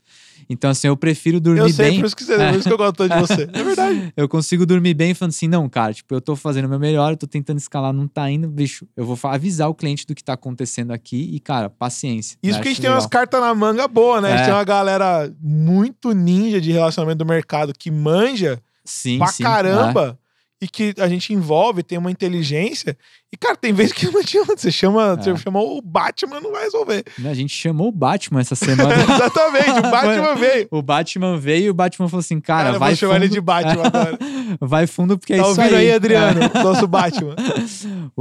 Então, 0.50 0.68
assim, 0.68 0.88
eu 0.88 0.96
prefiro 0.96 1.40
dormir 1.40 1.60
bem... 1.60 1.68
Eu 1.68 1.74
sei, 1.74 1.90
bem... 1.90 2.00
por 2.00 2.06
isso 2.06 2.16
que, 2.16 2.24
você, 2.24 2.36
por 2.36 2.54
isso 2.54 2.68
que 2.68 2.72
eu 2.72 2.78
gosto 2.78 3.08
de 3.08 3.20
você. 3.20 3.48
É 3.52 3.62
verdade. 3.62 4.12
eu 4.16 4.28
consigo 4.28 4.66
dormir 4.66 4.94
bem 4.94 5.14
falando 5.14 5.30
assim, 5.30 5.46
não, 5.46 5.68
cara, 5.68 5.94
tipo, 5.94 6.12
eu 6.12 6.20
tô 6.20 6.34
fazendo 6.34 6.64
o 6.64 6.68
meu 6.68 6.80
melhor, 6.80 7.12
eu 7.12 7.16
tô 7.16 7.28
tentando 7.28 7.58
escalar, 7.58 7.92
não 7.92 8.08
tá 8.08 8.28
indo, 8.28 8.48
bicho, 8.48 8.86
eu 8.96 9.04
vou 9.04 9.16
avisar 9.30 9.68
o 9.68 9.74
cliente 9.74 10.04
do 10.04 10.16
que 10.16 10.24
tá 10.24 10.32
acontecendo 10.32 10.90
aqui 10.90 11.30
e, 11.32 11.38
cara, 11.38 11.70
paciência. 11.70 12.36
Isso 12.42 12.54
porque 12.54 12.68
a 12.68 12.72
gente 12.72 12.80
tem 12.82 12.90
umas 12.90 13.06
cartas 13.06 13.40
na 13.40 13.54
manga 13.54 13.86
boa, 13.86 14.20
né? 14.20 14.30
É. 14.30 14.32
A 14.32 14.36
gente 14.36 14.42
é. 14.42 14.46
tem 14.46 14.54
uma 14.54 14.64
galera 14.64 15.32
muito 15.40 16.12
ninja 16.12 16.55
de 16.60 16.72
relacionamento 16.72 17.18
do 17.18 17.26
mercado 17.26 17.72
que 17.72 17.90
manja 17.90 18.60
sim, 18.84 19.18
pra 19.18 19.28
sim, 19.28 19.42
caramba. 19.42 20.18
E 20.60 20.66
que 20.66 20.94
a 20.98 21.06
gente 21.06 21.34
envolve, 21.34 21.82
tem 21.82 21.98
uma 21.98 22.10
inteligência. 22.10 22.96
E, 23.30 23.36
cara, 23.36 23.56
tem 23.56 23.74
vezes 23.74 23.92
que 23.92 24.06
não 24.10 24.20
adianta. 24.20 24.56
Você 24.56 24.72
chama, 24.72 25.12
é. 25.12 25.16
você 25.22 25.36
chamou 25.36 25.76
o 25.76 25.82
Batman, 25.82 26.40
não 26.40 26.52
vai 26.52 26.64
resolver. 26.64 27.04
A 27.22 27.34
gente 27.34 27.54
chamou 27.54 27.88
o 27.88 27.92
Batman 27.92 28.40
essa 28.40 28.54
semana. 28.56 28.94
Exatamente, 28.94 29.78
o 29.78 29.82
Batman 29.90 30.34
veio. 30.34 30.68
O 30.70 30.80
Batman 30.80 31.36
veio 31.38 31.64
e 31.66 31.70
o 31.70 31.74
Batman 31.74 32.08
falou 32.08 32.20
assim, 32.20 32.40
cara, 32.40 32.68
cara 32.68 32.78
vai 32.78 32.90
vou 32.90 32.96
chamar 32.96 33.14
fundo... 33.14 33.24
ele 33.24 33.34
de 33.34 33.40
Batman 33.42 33.82
agora. 33.84 34.18
vai 34.58 34.86
fundo 34.86 35.18
porque 35.18 35.34
é 35.34 35.42
tá 35.42 35.50
isso 35.50 35.60
aí. 35.60 35.74
aí, 35.74 35.92
Adriano, 35.92 36.40
é. 36.42 36.62
nosso 36.62 36.86
Batman. 36.88 37.36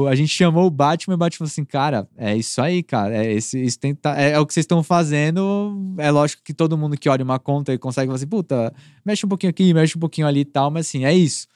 a 0.10 0.16
gente 0.16 0.36
chamou 0.36 0.66
o 0.66 0.70
Batman 0.70 1.14
e 1.14 1.16
o 1.16 1.18
Batman 1.18 1.38
falou 1.38 1.50
assim, 1.50 1.64
cara, 1.64 2.06
é 2.18 2.36
isso 2.36 2.62
aí, 2.62 2.84
cara. 2.84 3.16
É, 3.16 3.32
esse, 3.32 3.64
isso 3.64 3.80
tem, 3.80 3.96
tá, 3.96 4.20
é, 4.20 4.32
é, 4.32 4.40
o 4.40 4.46
que 4.46 4.54
vocês 4.54 4.66
estão 4.66 4.84
fazendo. 4.84 5.96
É 5.98 6.12
lógico 6.12 6.44
que 6.44 6.54
todo 6.54 6.78
mundo 6.78 6.98
que 6.98 7.08
olha 7.08 7.24
uma 7.24 7.40
conta 7.40 7.72
e 7.72 7.78
consegue 7.78 8.08
falar 8.08 8.18
assim, 8.18 8.28
puta, 8.28 8.74
mexe 9.06 9.26
um 9.26 9.30
pouquinho 9.30 9.52
aqui, 9.52 9.74
mexe 9.74 9.96
um 9.96 10.02
pouquinho 10.02 10.28
ali 10.28 10.42
e 10.42 10.46
tal, 10.46 10.70
mas 10.70 10.88
assim, 10.88 11.06
é 11.06 11.14
isso. 11.14 11.48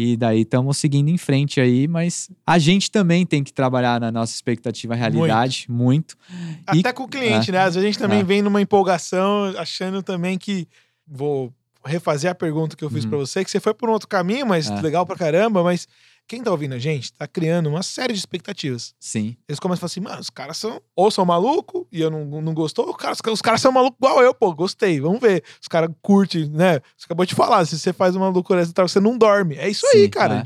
E 0.00 0.16
daí 0.16 0.42
estamos 0.42 0.78
seguindo 0.78 1.08
em 1.08 1.18
frente 1.18 1.60
aí, 1.60 1.88
mas 1.88 2.30
a 2.46 2.56
gente 2.56 2.88
também 2.88 3.26
tem 3.26 3.42
que 3.42 3.52
trabalhar 3.52 4.00
na 4.00 4.12
nossa 4.12 4.32
expectativa 4.32 4.94
realidade, 4.94 5.66
muito. 5.68 6.16
muito. 6.30 6.56
Até 6.64 6.90
e, 6.90 6.92
com 6.92 7.02
o 7.02 7.08
cliente, 7.08 7.50
é, 7.50 7.54
né? 7.54 7.58
Às 7.58 7.74
vezes 7.74 7.78
a 7.78 7.86
gente 7.88 7.98
também 7.98 8.20
é. 8.20 8.22
vem 8.22 8.40
numa 8.40 8.60
empolgação, 8.60 9.52
achando 9.58 10.00
também 10.00 10.38
que 10.38 10.68
vou 11.04 11.52
refazer 11.84 12.30
a 12.30 12.34
pergunta 12.34 12.76
que 12.76 12.84
eu 12.84 12.90
fiz 12.90 13.02
uhum. 13.02 13.10
para 13.10 13.18
você, 13.18 13.44
que 13.44 13.50
você 13.50 13.58
foi 13.58 13.74
por 13.74 13.88
um 13.88 13.92
outro 13.92 14.06
caminho, 14.06 14.46
mas 14.46 14.70
é. 14.70 14.80
legal 14.80 15.04
pra 15.04 15.16
caramba, 15.16 15.64
mas 15.64 15.88
quem 16.28 16.42
tá 16.42 16.50
ouvindo 16.50 16.74
a 16.74 16.78
gente 16.78 17.10
tá 17.12 17.26
criando 17.26 17.70
uma 17.70 17.82
série 17.82 18.12
de 18.12 18.18
expectativas. 18.18 18.94
Sim. 19.00 19.34
Eles 19.48 19.58
começam 19.58 19.78
a 19.78 19.80
falar 19.80 19.86
assim, 19.86 20.00
mano, 20.00 20.20
os 20.20 20.28
caras 20.28 20.58
são. 20.58 20.80
Ou 20.94 21.10
são 21.10 21.24
maluco 21.24 21.88
e 21.90 22.00
eu 22.00 22.10
não, 22.10 22.42
não 22.42 22.52
gostou, 22.52 22.90
os 22.90 22.96
caras, 22.96 23.18
os 23.32 23.42
caras 23.42 23.62
são 23.62 23.72
malucos 23.72 23.96
igual 23.98 24.22
eu, 24.22 24.34
pô, 24.34 24.54
gostei, 24.54 25.00
vamos 25.00 25.20
ver. 25.20 25.42
Os 25.60 25.66
caras 25.66 25.90
curtem, 26.02 26.48
né? 26.50 26.80
Você 26.96 27.06
acabou 27.06 27.24
de 27.24 27.34
falar, 27.34 27.64
se 27.64 27.78
você 27.78 27.92
faz 27.92 28.14
uma 28.14 28.28
loucura 28.28 28.64
você 28.64 29.00
não 29.00 29.16
dorme. 29.16 29.56
É 29.56 29.68
isso 29.68 29.86
Sim, 29.90 29.98
aí, 29.98 30.08
cara. 30.08 30.44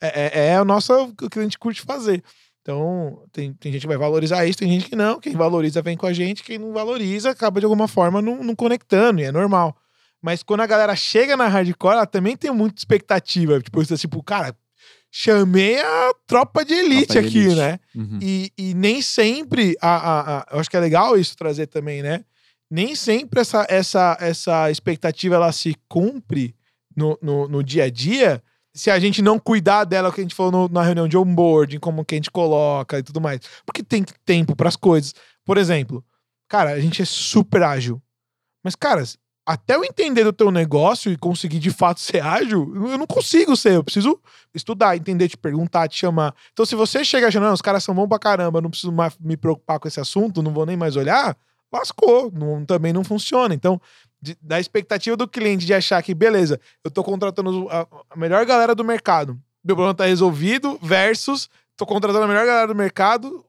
É. 0.00 0.08
é, 0.08 0.30
é, 0.32 0.48
é 0.54 0.60
o 0.60 0.64
nosso 0.64 0.92
o 0.94 1.28
que 1.28 1.38
a 1.38 1.42
gente 1.42 1.58
curte 1.58 1.82
fazer. 1.82 2.24
Então, 2.62 3.22
tem, 3.32 3.52
tem 3.54 3.72
gente 3.72 3.82
que 3.82 3.88
vai 3.88 3.96
valorizar 3.96 4.46
isso, 4.46 4.58
tem 4.58 4.70
gente 4.70 4.88
que 4.88 4.96
não. 4.96 5.20
Quem 5.20 5.34
valoriza 5.34 5.82
vem 5.82 5.96
com 5.96 6.06
a 6.06 6.12
gente, 6.12 6.42
quem 6.42 6.58
não 6.58 6.72
valoriza 6.72 7.30
acaba 7.30 7.60
de 7.60 7.66
alguma 7.66 7.88
forma 7.88 8.22
não, 8.22 8.42
não 8.42 8.54
conectando, 8.54 9.20
e 9.20 9.24
é 9.24 9.32
normal. 9.32 9.76
Mas 10.22 10.42
quando 10.42 10.60
a 10.60 10.66
galera 10.66 10.94
chega 10.94 11.36
na 11.36 11.48
hardcore, 11.48 11.94
ela 11.94 12.06
também 12.06 12.36
tem 12.36 12.50
muita 12.50 12.78
expectativa. 12.78 13.60
Tipo, 13.60 13.82
tipo, 13.84 14.22
cara, 14.22 14.54
chamei 15.10 15.80
a 15.80 16.14
tropa 16.26 16.64
de 16.64 16.74
elite 16.74 17.06
tropa 17.06 17.22
de 17.22 17.28
aqui, 17.28 17.38
elite. 17.38 17.56
né? 17.56 17.80
Uhum. 17.94 18.18
E, 18.22 18.52
e 18.56 18.74
nem 18.74 19.02
sempre, 19.02 19.76
a, 19.80 19.96
a, 19.96 20.38
a, 20.38 20.46
eu 20.52 20.60
acho 20.60 20.70
que 20.70 20.76
é 20.76 20.80
legal 20.80 21.18
isso 21.18 21.36
trazer 21.36 21.66
também, 21.66 22.02
né? 22.02 22.24
Nem 22.70 22.94
sempre 22.94 23.40
essa, 23.40 23.66
essa, 23.68 24.16
essa 24.20 24.70
expectativa 24.70 25.34
ela 25.34 25.50
se 25.50 25.74
cumpre 25.88 26.54
no, 26.96 27.18
no, 27.20 27.48
no 27.48 27.64
dia 27.64 27.84
a 27.84 27.90
dia 27.90 28.42
se 28.72 28.90
a 28.90 28.98
gente 29.00 29.20
não 29.20 29.38
cuidar 29.38 29.84
dela, 29.84 30.12
que 30.12 30.20
a 30.20 30.22
gente 30.22 30.34
falou 30.34 30.52
no, 30.52 30.68
na 30.68 30.82
reunião 30.82 31.08
de 31.08 31.16
onboarding, 31.16 31.78
como 31.78 32.04
que 32.04 32.14
a 32.14 32.18
gente 32.18 32.30
coloca 32.30 32.98
e 32.98 33.02
tudo 33.02 33.20
mais. 33.20 33.40
Porque 33.66 33.82
tem 33.82 34.04
tempo 34.24 34.54
para 34.54 34.68
as 34.68 34.76
coisas. 34.76 35.14
Por 35.44 35.58
exemplo, 35.58 36.04
cara, 36.48 36.70
a 36.70 36.80
gente 36.80 37.02
é 37.02 37.04
super 37.04 37.62
ágil. 37.62 38.00
Mas, 38.62 38.76
cara, 38.76 39.02
até 39.46 39.74
eu 39.74 39.84
entender 39.84 40.24
do 40.24 40.32
teu 40.32 40.50
negócio 40.50 41.10
e 41.10 41.16
conseguir 41.16 41.58
de 41.58 41.70
fato 41.70 42.00
ser 42.00 42.22
ágil, 42.22 42.72
eu 42.74 42.98
não 42.98 43.06
consigo 43.06 43.56
ser. 43.56 43.74
Eu 43.74 43.84
preciso 43.84 44.20
estudar, 44.54 44.96
entender, 44.96 45.28
te 45.28 45.36
perguntar, 45.36 45.88
te 45.88 45.98
chamar. 45.98 46.34
Então, 46.52 46.64
se 46.64 46.74
você 46.74 47.04
chega 47.04 47.28
achando, 47.28 47.46
não, 47.46 47.52
os 47.52 47.62
caras 47.62 47.82
são 47.82 47.94
bons 47.94 48.08
pra 48.08 48.18
caramba, 48.18 48.60
não 48.60 48.70
preciso 48.70 48.92
mais 48.92 49.16
me 49.18 49.36
preocupar 49.36 49.80
com 49.80 49.88
esse 49.88 49.98
assunto, 49.98 50.42
não 50.42 50.52
vou 50.52 50.66
nem 50.66 50.76
mais 50.76 50.96
olhar, 50.96 51.36
lascou. 51.72 52.30
Não, 52.32 52.64
também 52.64 52.92
não 52.92 53.02
funciona. 53.02 53.54
Então, 53.54 53.80
de, 54.20 54.36
da 54.40 54.60
expectativa 54.60 55.16
do 55.16 55.26
cliente 55.26 55.64
de 55.64 55.74
achar 55.74 56.02
que, 56.02 56.14
beleza, 56.14 56.60
eu 56.84 56.90
tô 56.90 57.02
contratando 57.02 57.68
a, 57.70 57.86
a 58.10 58.16
melhor 58.16 58.44
galera 58.44 58.74
do 58.74 58.84
mercado, 58.84 59.40
meu 59.64 59.76
problema 59.76 59.94
tá 59.94 60.04
resolvido, 60.04 60.78
versus 60.82 61.48
tô 61.76 61.86
contratando 61.86 62.24
a 62.24 62.28
melhor 62.28 62.46
galera 62.46 62.66
do 62.66 62.74
mercado, 62.74 63.38
o 63.38 63.44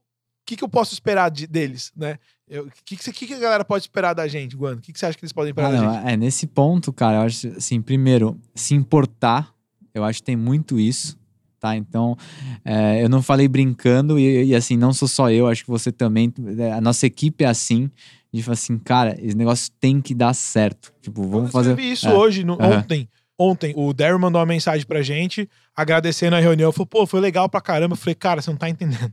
que, 0.45 0.55
que 0.55 0.63
eu 0.63 0.69
posso 0.69 0.93
esperar 0.93 1.29
de, 1.29 1.45
deles, 1.45 1.91
né? 1.95 2.17
O 2.59 2.69
que, 2.83 2.97
que, 2.97 3.27
que, 3.27 3.33
a 3.33 3.39
galera 3.39 3.63
pode 3.63 3.85
esperar 3.85 4.13
da 4.13 4.27
gente, 4.27 4.57
Guano? 4.57 4.77
O 4.77 4.81
que, 4.81 4.91
que 4.91 4.99
você 4.99 5.05
acha 5.05 5.17
que 5.17 5.23
eles 5.23 5.31
podem 5.31 5.51
esperar 5.51 5.69
ah, 5.69 5.71
da 5.71 5.77
gente? 5.77 6.07
É, 6.09 6.17
nesse 6.17 6.45
ponto, 6.45 6.91
cara, 6.91 7.17
eu 7.17 7.21
acho 7.21 7.47
assim, 7.49 7.81
primeiro, 7.81 8.37
se 8.53 8.75
importar, 8.75 9.53
eu 9.93 10.03
acho 10.03 10.19
que 10.19 10.25
tem 10.25 10.35
muito 10.35 10.77
isso, 10.77 11.17
tá? 11.59 11.77
Então, 11.77 12.17
é, 12.65 13.01
eu 13.01 13.07
não 13.07 13.21
falei 13.21 13.47
brincando 13.47 14.19
e, 14.19 14.47
e, 14.47 14.55
assim, 14.55 14.75
não 14.75 14.91
sou 14.91 15.07
só 15.07 15.31
eu, 15.31 15.47
acho 15.47 15.63
que 15.63 15.69
você 15.69 15.93
também, 15.93 16.33
é, 16.57 16.73
a 16.73 16.81
nossa 16.81 17.05
equipe 17.05 17.45
é 17.45 17.47
assim, 17.47 17.89
de 18.33 18.43
falar 18.43 18.53
assim, 18.53 18.77
cara, 18.77 19.15
esse 19.21 19.35
negócio 19.35 19.71
tem 19.79 20.01
que 20.01 20.13
dar 20.13 20.33
certo. 20.33 20.93
Tipo, 21.01 21.23
vamos 21.23 21.47
eu 21.47 21.51
fazer. 21.51 21.71
Eu 21.71 21.79
isso 21.79 22.07
é, 22.07 22.13
hoje, 22.13 22.43
no, 22.43 22.53
uhum. 22.53 22.79
ontem. 22.79 23.09
Ontem, 23.37 23.73
o 23.75 23.91
Daryl 23.91 24.19
mandou 24.19 24.39
uma 24.39 24.45
mensagem 24.45 24.85
pra 24.85 25.01
gente, 25.01 25.49
agradecendo 25.75 26.35
a 26.35 26.39
reunião. 26.39 26.71
Falou, 26.71 26.85
pô, 26.85 27.07
foi 27.07 27.19
legal 27.19 27.49
pra 27.49 27.59
caramba. 27.59 27.93
Eu 27.93 27.97
falei, 27.97 28.13
cara, 28.13 28.39
você 28.39 28.51
não 28.51 28.57
tá 28.57 28.69
entendendo 28.69 29.11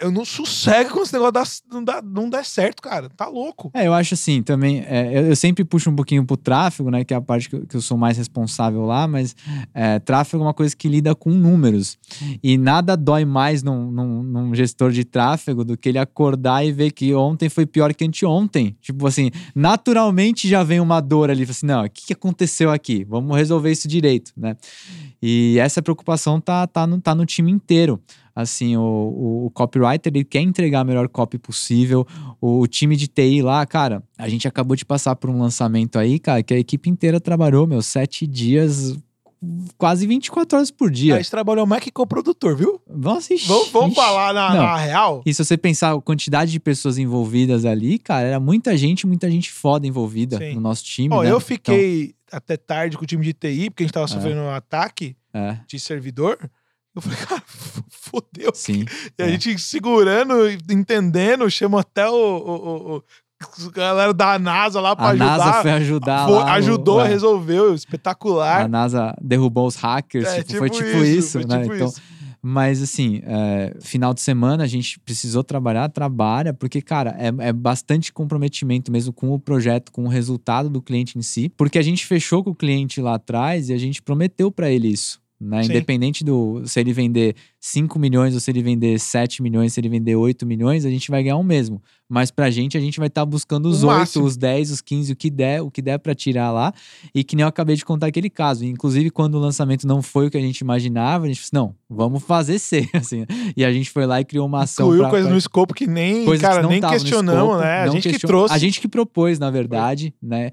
eu 0.00 0.10
não 0.10 0.24
sossego 0.24 0.90
quando 0.90 1.04
esse 1.04 1.12
negócio 1.12 1.32
dá, 1.32 1.44
não, 1.72 1.84
dá, 1.84 2.02
não 2.02 2.30
dá 2.30 2.44
certo, 2.44 2.82
cara. 2.82 3.08
Tá 3.10 3.26
louco. 3.26 3.70
É, 3.74 3.86
eu 3.86 3.92
acho 3.92 4.14
assim, 4.14 4.42
também. 4.42 4.84
É, 4.86 5.18
eu, 5.18 5.26
eu, 5.28 5.36
sempre 5.36 5.64
puxo 5.64 5.90
um 5.90 5.96
pouquinho 5.96 6.24
pro 6.24 6.36
tráfego, 6.36 6.90
né? 6.90 7.04
Que 7.04 7.14
é 7.14 7.16
a 7.16 7.20
parte 7.20 7.48
que 7.48 7.56
eu, 7.56 7.66
que 7.66 7.76
eu 7.76 7.80
sou 7.80 7.96
mais 7.96 8.16
responsável 8.18 8.84
lá, 8.84 9.06
mas 9.06 9.34
é, 9.74 9.98
tráfego 9.98 10.42
é 10.42 10.46
uma 10.46 10.54
coisa 10.54 10.74
que 10.76 10.88
lida 10.88 11.14
com 11.14 11.30
números. 11.30 11.98
E 12.42 12.56
nada 12.56 12.96
dói 12.96 13.24
mais 13.24 13.62
num, 13.62 13.90
num, 13.90 14.22
num, 14.22 14.54
gestor 14.54 14.90
de 14.90 15.04
tráfego 15.04 15.64
do 15.64 15.76
que 15.76 15.88
ele 15.88 15.98
acordar 15.98 16.64
e 16.64 16.72
ver 16.72 16.92
que 16.92 17.14
ontem 17.14 17.48
foi 17.48 17.66
pior 17.66 17.92
que 17.94 18.04
anteontem. 18.04 18.76
Tipo 18.80 19.06
assim, 19.06 19.30
naturalmente 19.54 20.48
já 20.48 20.62
vem 20.62 20.80
uma 20.80 21.00
dor 21.00 21.30
ali. 21.30 21.44
Assim, 21.44 21.66
não, 21.66 21.84
o 21.84 21.90
que, 21.90 22.12
aconteceu 22.12 22.70
aqui? 22.70 23.04
Vamos 23.04 23.36
resolver 23.36 23.70
isso 23.70 23.88
direito, 23.88 24.32
né? 24.36 24.56
E 25.22 25.58
essa 25.58 25.82
preocupação 25.82 26.40
tá, 26.40 26.66
tá, 26.66 26.86
no, 26.86 27.00
tá 27.00 27.14
no 27.14 27.24
time 27.26 27.50
inteiro 27.50 28.00
assim, 28.36 28.76
o, 28.76 29.46
o, 29.46 29.50
copywriter 29.54 30.12
ele 30.14 30.22
quer 30.22 30.42
entregar 30.42 30.80
a 30.80 30.84
melhor 30.84 31.08
copy 31.08 31.38
possível. 31.38 32.06
O, 32.38 32.60
o, 32.60 32.66
time 32.66 32.94
de 32.94 33.08
TI 33.08 33.40
lá, 33.40 33.64
cara, 33.64 34.02
a 34.18 34.28
gente 34.28 34.46
acabou 34.46 34.76
de 34.76 34.84
passar 34.84 35.16
por 35.16 35.30
um 35.30 35.40
lançamento 35.40 35.98
aí, 35.98 36.18
cara, 36.18 36.42
que 36.42 36.52
a 36.52 36.58
equipe 36.58 36.90
inteira 36.90 37.18
trabalhou, 37.18 37.66
meu, 37.66 37.80
sete 37.80 38.26
dias 38.26 38.94
quase 39.78 40.06
24 40.06 40.58
horas 40.58 40.70
por 40.70 40.90
dia. 40.90 41.14
A 41.14 41.16
gente 41.18 41.30
trabalhou 41.30 41.66
mais 41.66 41.82
que 41.82 41.90
co-produtor, 41.90 42.56
viu? 42.56 42.80
Nossa, 42.88 43.32
ixi, 43.32 43.46
vamos, 43.46 43.68
vamos 43.70 43.94
falar 43.94 44.34
na, 44.34 44.54
na, 44.54 44.76
real? 44.76 45.22
E 45.24 45.32
se 45.32 45.44
você 45.44 45.56
pensar 45.56 45.94
a 45.94 46.00
quantidade 46.00 46.50
de 46.50 46.60
pessoas 46.60 46.98
envolvidas 46.98 47.64
ali, 47.64 47.98
cara, 47.98 48.26
era 48.26 48.40
muita 48.40 48.76
gente, 48.76 49.06
muita 49.06 49.30
gente 49.30 49.50
foda 49.50 49.86
envolvida 49.86 50.38
Sim. 50.38 50.54
no 50.54 50.60
nosso 50.60 50.84
time. 50.84 51.14
Ó, 51.14 51.22
né? 51.22 51.30
Eu 51.30 51.40
fiquei 51.40 52.14
então... 52.26 52.36
até 52.38 52.56
tarde 52.56 52.96
com 52.96 53.04
o 53.04 53.06
time 53.06 53.24
de 53.24 53.32
TI, 53.32 53.70
porque 53.70 53.84
a 53.84 53.86
gente 53.86 53.94
tava 53.94 54.06
é. 54.06 54.08
sofrendo 54.08 54.40
é. 54.40 54.44
um 54.44 54.50
ataque 54.50 55.16
é. 55.32 55.58
de 55.66 55.78
servidor. 55.78 56.38
Eu 56.96 57.02
falei, 57.02 57.18
cara, 57.18 57.42
fodeu. 57.90 58.50
Sim. 58.54 58.86
E 59.18 59.22
a 59.22 59.26
é. 59.26 59.30
gente 59.30 59.58
segurando, 59.58 60.48
entendendo, 60.70 61.50
chama 61.50 61.80
até 61.80 62.08
o, 62.08 62.14
o, 62.14 62.96
o, 62.96 63.70
galera 63.70 64.14
da 64.14 64.38
NASA 64.38 64.80
lá 64.80 64.96
pra 64.96 65.08
a 65.08 65.10
ajudar. 65.10 65.34
A 65.34 65.38
NASA 65.38 65.62
foi 65.62 65.70
ajudar 65.72 66.26
foi, 66.26 66.34
lá. 66.34 66.52
Ajudou, 66.54 67.00
no... 67.00 67.06
resolveu, 67.06 67.74
espetacular. 67.74 68.62
A 68.62 68.68
NASA 68.68 69.14
derrubou 69.20 69.66
os 69.66 69.76
hackers, 69.76 70.26
é, 70.26 70.42
tipo, 70.42 70.46
tipo 70.46 70.58
foi 70.58 70.70
tipo 70.70 70.98
isso, 71.04 71.38
isso 71.38 71.40
foi 71.40 71.44
né? 71.44 71.62
Tipo 71.62 71.74
então, 71.74 71.88
isso. 71.88 72.02
Mas 72.48 72.80
assim, 72.80 73.20
é, 73.24 73.74
final 73.80 74.14
de 74.14 74.20
semana 74.20 74.62
a 74.62 74.66
gente 74.68 75.00
precisou 75.00 75.42
trabalhar, 75.42 75.88
trabalha, 75.88 76.54
porque, 76.54 76.80
cara, 76.80 77.14
é, 77.18 77.48
é, 77.48 77.52
bastante 77.52 78.12
comprometimento 78.12 78.90
mesmo 78.90 79.12
com 79.12 79.32
o 79.32 79.38
projeto, 79.38 79.90
com 79.90 80.04
o 80.04 80.08
resultado 80.08 80.70
do 80.70 80.80
cliente 80.80 81.18
em 81.18 81.22
si, 81.22 81.48
porque 81.48 81.76
a 81.76 81.82
gente 81.82 82.06
fechou 82.06 82.44
com 82.44 82.50
o 82.50 82.54
cliente 82.54 83.00
lá 83.00 83.16
atrás 83.16 83.68
e 83.68 83.72
a 83.72 83.78
gente 83.78 84.00
prometeu 84.00 84.50
para 84.52 84.70
ele 84.70 84.86
isso. 84.86 85.20
Né? 85.38 85.64
Independente 85.64 86.24
do 86.24 86.62
se 86.66 86.80
ele 86.80 86.92
vender 86.92 87.36
5 87.60 87.98
milhões 87.98 88.34
ou 88.34 88.40
se 88.40 88.50
ele 88.50 88.62
vender 88.62 88.98
7 88.98 89.42
milhões, 89.42 89.74
se 89.74 89.80
ele 89.80 89.88
vender 89.88 90.16
8 90.16 90.46
milhões, 90.46 90.84
a 90.86 90.90
gente 90.90 91.10
vai 91.10 91.22
ganhar 91.22 91.36
o 91.36 91.44
mesmo. 91.44 91.82
Mas 92.08 92.30
pra 92.30 92.50
gente, 92.50 92.76
a 92.76 92.80
gente 92.80 92.98
vai 92.98 93.08
estar 93.08 93.22
tá 93.22 93.26
buscando 93.26 93.66
os 93.66 93.82
oito, 93.82 94.22
os 94.22 94.36
10, 94.36 94.70
os 94.70 94.80
15, 94.80 95.12
o 95.12 95.16
que 95.16 95.28
der, 95.28 95.60
o 95.60 95.70
que 95.70 95.82
der 95.82 95.98
para 95.98 96.14
tirar 96.14 96.52
lá. 96.52 96.72
E 97.12 97.24
que 97.24 97.34
nem 97.34 97.42
eu 97.42 97.48
acabei 97.48 97.74
de 97.74 97.84
contar 97.84 98.06
aquele 98.06 98.30
caso. 98.30 98.64
Inclusive, 98.64 99.10
quando 99.10 99.34
o 99.34 99.38
lançamento 99.40 99.86
não 99.88 100.00
foi 100.00 100.28
o 100.28 100.30
que 100.30 100.36
a 100.36 100.40
gente 100.40 100.60
imaginava, 100.60 101.24
a 101.24 101.28
gente 101.28 101.40
disse, 101.40 101.52
não, 101.52 101.74
vamos 101.90 102.22
fazer 102.22 102.60
ser, 102.60 102.88
assim. 102.94 103.26
E 103.56 103.64
a 103.64 103.72
gente 103.72 103.90
foi 103.90 104.06
lá 104.06 104.20
e 104.20 104.24
criou 104.24 104.46
uma 104.46 104.62
ação. 104.62 104.86
Incluiu 104.86 105.10
coisas 105.10 105.30
no 105.30 105.36
escopo 105.36 105.74
que 105.74 105.86
nem, 105.86 106.24
cara, 106.38 106.60
que 106.60 106.68
nem 106.68 106.80
questionamos, 106.80 107.42
escopo, 107.42 107.64
né? 107.64 107.80
A 107.80 107.86
gente 107.88 108.02
question... 108.04 108.20
que 108.20 108.26
trouxe. 108.26 108.54
A 108.54 108.58
gente 108.58 108.80
que 108.80 108.88
propôs, 108.88 109.40
na 109.40 109.50
verdade, 109.50 110.14
né? 110.22 110.52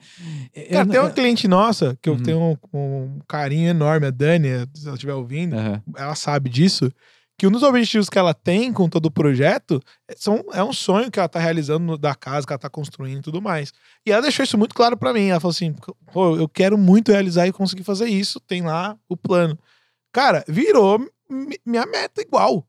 Cara, 0.72 0.86
eu, 0.86 0.90
tem 0.90 1.00
uma 1.00 1.12
cliente 1.12 1.48
nossa, 1.48 1.96
que 2.02 2.10
eu 2.10 2.14
uhum. 2.14 2.24
tenho 2.24 2.40
um, 2.40 2.58
um, 2.74 3.20
carinho 3.28 3.70
enorme, 3.70 4.08
a 4.08 4.12
Dani, 4.12 4.50
se 4.74 4.88
ela 4.88 4.96
estiver 4.96 5.14
ouvindo, 5.14 5.56
uhum. 5.56 5.80
ela 5.96 6.16
sabe 6.16 6.50
disso 6.50 6.92
que 7.38 7.48
um 7.48 7.52
dos 7.52 7.64
objetivos 7.64 8.10
que 8.10 8.18
ela 8.18 8.34
tem 8.34 8.72
com 8.72 8.88
todo 8.88 9.08
o 9.08 9.12
projeto 9.12 9.82
são, 10.16 10.44
é 10.54 10.64
um 10.64 10.72
sonho 10.72 11.10
que 11.10 11.20
ela 11.20 11.28
tá 11.28 11.40
realizando 11.40 11.98
da 11.98 12.14
casa 12.14 12.46
que 12.46 12.54
ela 12.54 12.60
tá 12.60 12.70
construindo 12.70 13.20
e 13.20 13.24
tudo 13.24 13.42
mais. 13.42 13.74
E 14.06 14.12
ela 14.12 14.22
deixou 14.22 14.44
isso 14.44 14.58
muito 14.58 14.76
claro 14.76 14.96
para 14.96 15.14
mim. 15.14 15.28
Ela 15.28 15.40
falou 15.40 15.52
assim: 15.52 15.76
Pô, 16.12 16.38
eu 16.38 16.48
quero 16.48 16.78
muito 16.78 17.12
realizar 17.12 17.48
e 17.48 17.52
conseguir 17.52 17.84
fazer 17.84 18.08
isso. 18.08 18.40
Tem 18.40 18.62
lá 18.62 18.98
o 19.10 19.18
plano. 19.18 19.58
Cara, 20.12 20.44
virou 20.48 21.06
minha 21.66 21.86
meta 21.86 22.22
igual. 22.22 22.66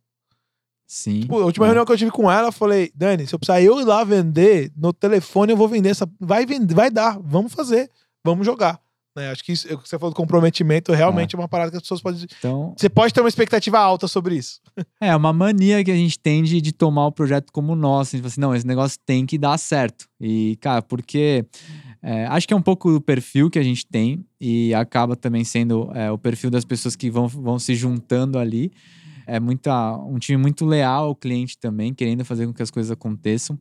Sim. 0.86 1.20
Tipo, 1.20 1.40
a 1.40 1.44
última 1.44 1.66
é. 1.66 1.68
reunião 1.68 1.84
que 1.84 1.92
eu 1.92 1.98
tive 1.98 2.10
com 2.10 2.30
ela, 2.30 2.48
eu 2.48 2.52
falei: 2.52 2.90
Dani, 2.94 3.26
se 3.26 3.34
eu 3.34 3.38
precisar 3.38 3.60
eu 3.60 3.80
ir 3.80 3.84
lá 3.84 4.02
vender 4.04 4.72
no 4.76 4.92
telefone, 4.92 5.52
eu 5.52 5.56
vou 5.56 5.68
vender 5.68 5.90
essa. 5.90 6.08
Vai 6.20 6.46
vender, 6.46 6.74
vai 6.74 6.90
dar, 6.90 7.18
vamos 7.20 7.52
fazer, 7.52 7.90
vamos 8.24 8.46
jogar. 8.46 8.80
Né? 9.14 9.30
Acho 9.30 9.44
que 9.44 9.52
isso, 9.52 9.66
que 9.66 9.88
você 9.88 9.98
falou 9.98 10.12
do 10.12 10.16
comprometimento 10.16 10.92
realmente 10.92 11.34
é. 11.34 11.36
é 11.36 11.40
uma 11.40 11.48
parada 11.48 11.70
que 11.70 11.76
as 11.76 11.82
pessoas 11.82 12.00
podem. 12.00 12.26
Então, 12.38 12.74
você 12.76 12.88
pode 12.88 13.14
ter 13.14 13.20
uma 13.20 13.28
expectativa 13.28 13.78
alta 13.78 14.08
sobre 14.08 14.36
isso. 14.36 14.60
É, 15.00 15.14
uma 15.14 15.32
mania 15.32 15.84
que 15.84 15.90
a 15.90 15.96
gente 15.96 16.18
tem 16.18 16.42
de, 16.42 16.60
de 16.60 16.72
tomar 16.72 17.06
o 17.06 17.12
projeto 17.12 17.52
como 17.52 17.76
nosso. 17.76 18.14
A 18.14 18.16
gente 18.16 18.22
fala 18.22 18.28
assim, 18.28 18.40
não, 18.40 18.54
esse 18.54 18.66
negócio 18.66 18.98
tem 19.04 19.26
que 19.26 19.36
dar 19.36 19.58
certo. 19.58 20.06
E, 20.20 20.56
cara, 20.60 20.80
porque. 20.82 21.44
É, 22.02 22.26
acho 22.26 22.46
que 22.46 22.52
é 22.52 22.56
um 22.56 22.62
pouco 22.62 22.92
do 22.92 23.00
perfil 23.00 23.48
que 23.48 23.58
a 23.58 23.62
gente 23.62 23.86
tem 23.86 24.26
e 24.38 24.74
acaba 24.74 25.16
também 25.16 25.42
sendo 25.42 25.90
é, 25.94 26.10
o 26.10 26.18
perfil 26.18 26.50
das 26.50 26.64
pessoas 26.64 26.94
que 26.94 27.10
vão, 27.10 27.26
vão 27.26 27.58
se 27.58 27.74
juntando 27.74 28.38
ali. 28.38 28.72
É 29.26 29.40
muita, 29.40 29.96
um 29.96 30.18
time 30.18 30.36
muito 30.36 30.66
leal 30.66 31.06
ao 31.06 31.14
cliente 31.14 31.56
também, 31.56 31.94
querendo 31.94 32.24
fazer 32.24 32.46
com 32.46 32.52
que 32.52 32.62
as 32.62 32.70
coisas 32.70 32.90
aconteçam. 32.90 33.58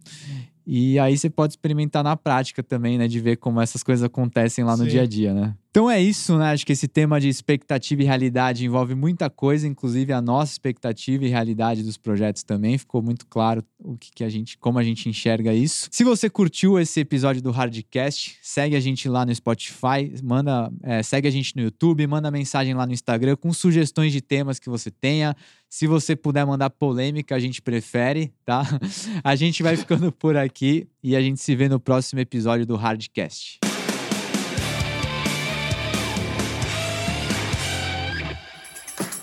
E 0.66 0.98
aí 1.00 1.18
você 1.18 1.30
pode 1.30 1.54
experimentar 1.54 2.04
na 2.04 2.16
prática 2.16 2.64
também, 2.64 2.98
né? 2.98 3.08
De 3.08 3.20
ver 3.20 3.38
como 3.38 3.60
essas 3.60 3.84
coisas 3.84 4.04
acontecem 4.04 4.64
lá 4.64 4.78
no 4.78 4.84
Sim. 4.84 4.90
dia 4.90 5.02
a 5.02 5.06
dia, 5.06 5.34
né? 5.34 5.56
Então 5.74 5.90
é 5.90 6.00
isso, 6.00 6.38
né? 6.38 6.52
Acho 6.52 6.68
que 6.68 6.72
esse 6.72 6.88
tema 6.88 7.20
de 7.20 7.28
expectativa 7.28 8.04
e 8.04 8.06
realidade 8.06 8.64
envolve 8.64 8.94
muita 8.94 9.28
coisa, 9.28 9.68
inclusive 9.68 10.14
a 10.14 10.22
nossa 10.22 10.52
expectativa 10.52 11.26
e 11.26 11.30
realidade 11.30 11.82
dos 11.82 11.98
projetos 11.98 12.44
também. 12.44 12.78
Ficou 12.78 13.02
muito 13.02 13.26
claro 13.26 13.66
o 13.80 13.98
que, 13.98 14.12
que 14.12 14.24
a 14.24 14.30
gente, 14.30 14.56
como 14.56 14.78
a 14.78 14.84
gente 14.84 15.10
enxerga 15.10 15.52
isso. 15.52 15.90
Se 15.90 16.04
você 16.04 16.30
curtiu 16.30 16.80
esse 16.80 17.00
episódio 17.00 17.42
do 17.42 17.50
Hardcast, 17.50 18.38
segue 18.44 18.76
a 18.76 18.80
gente 18.80 19.10
lá 19.10 19.26
no 19.26 19.34
Spotify, 19.34 20.14
manda, 20.22 20.72
é, 20.84 21.02
segue 21.02 21.28
a 21.28 21.32
gente 21.32 21.56
no 21.56 21.64
YouTube, 21.64 22.06
manda 22.06 22.30
mensagem 22.30 22.76
lá 22.76 22.86
no 22.86 22.94
Instagram 22.94 23.36
com 23.36 23.52
sugestões 23.52 24.12
de 24.12 24.22
temas 24.22 24.60
que 24.60 24.70
você 24.70 24.92
tenha. 24.92 25.36
Se 25.68 25.88
você 25.88 26.16
puder 26.16 26.46
mandar 26.46 26.70
polêmica, 26.70 27.36
a 27.36 27.40
gente 27.40 27.64
prefere, 27.64 28.32
tá? 28.46 28.62
A 29.24 29.36
gente 29.36 29.64
vai 29.64 29.76
ficando 29.76 30.12
por 30.12 30.38
aqui 30.38 30.88
e 31.02 31.16
a 31.16 31.22
gente 31.22 31.42
se 31.42 31.56
vê 31.56 31.68
no 31.68 31.80
próximo 31.80 32.20
episódio 32.20 32.64
do 32.64 32.76
Hardcast. 32.76 33.63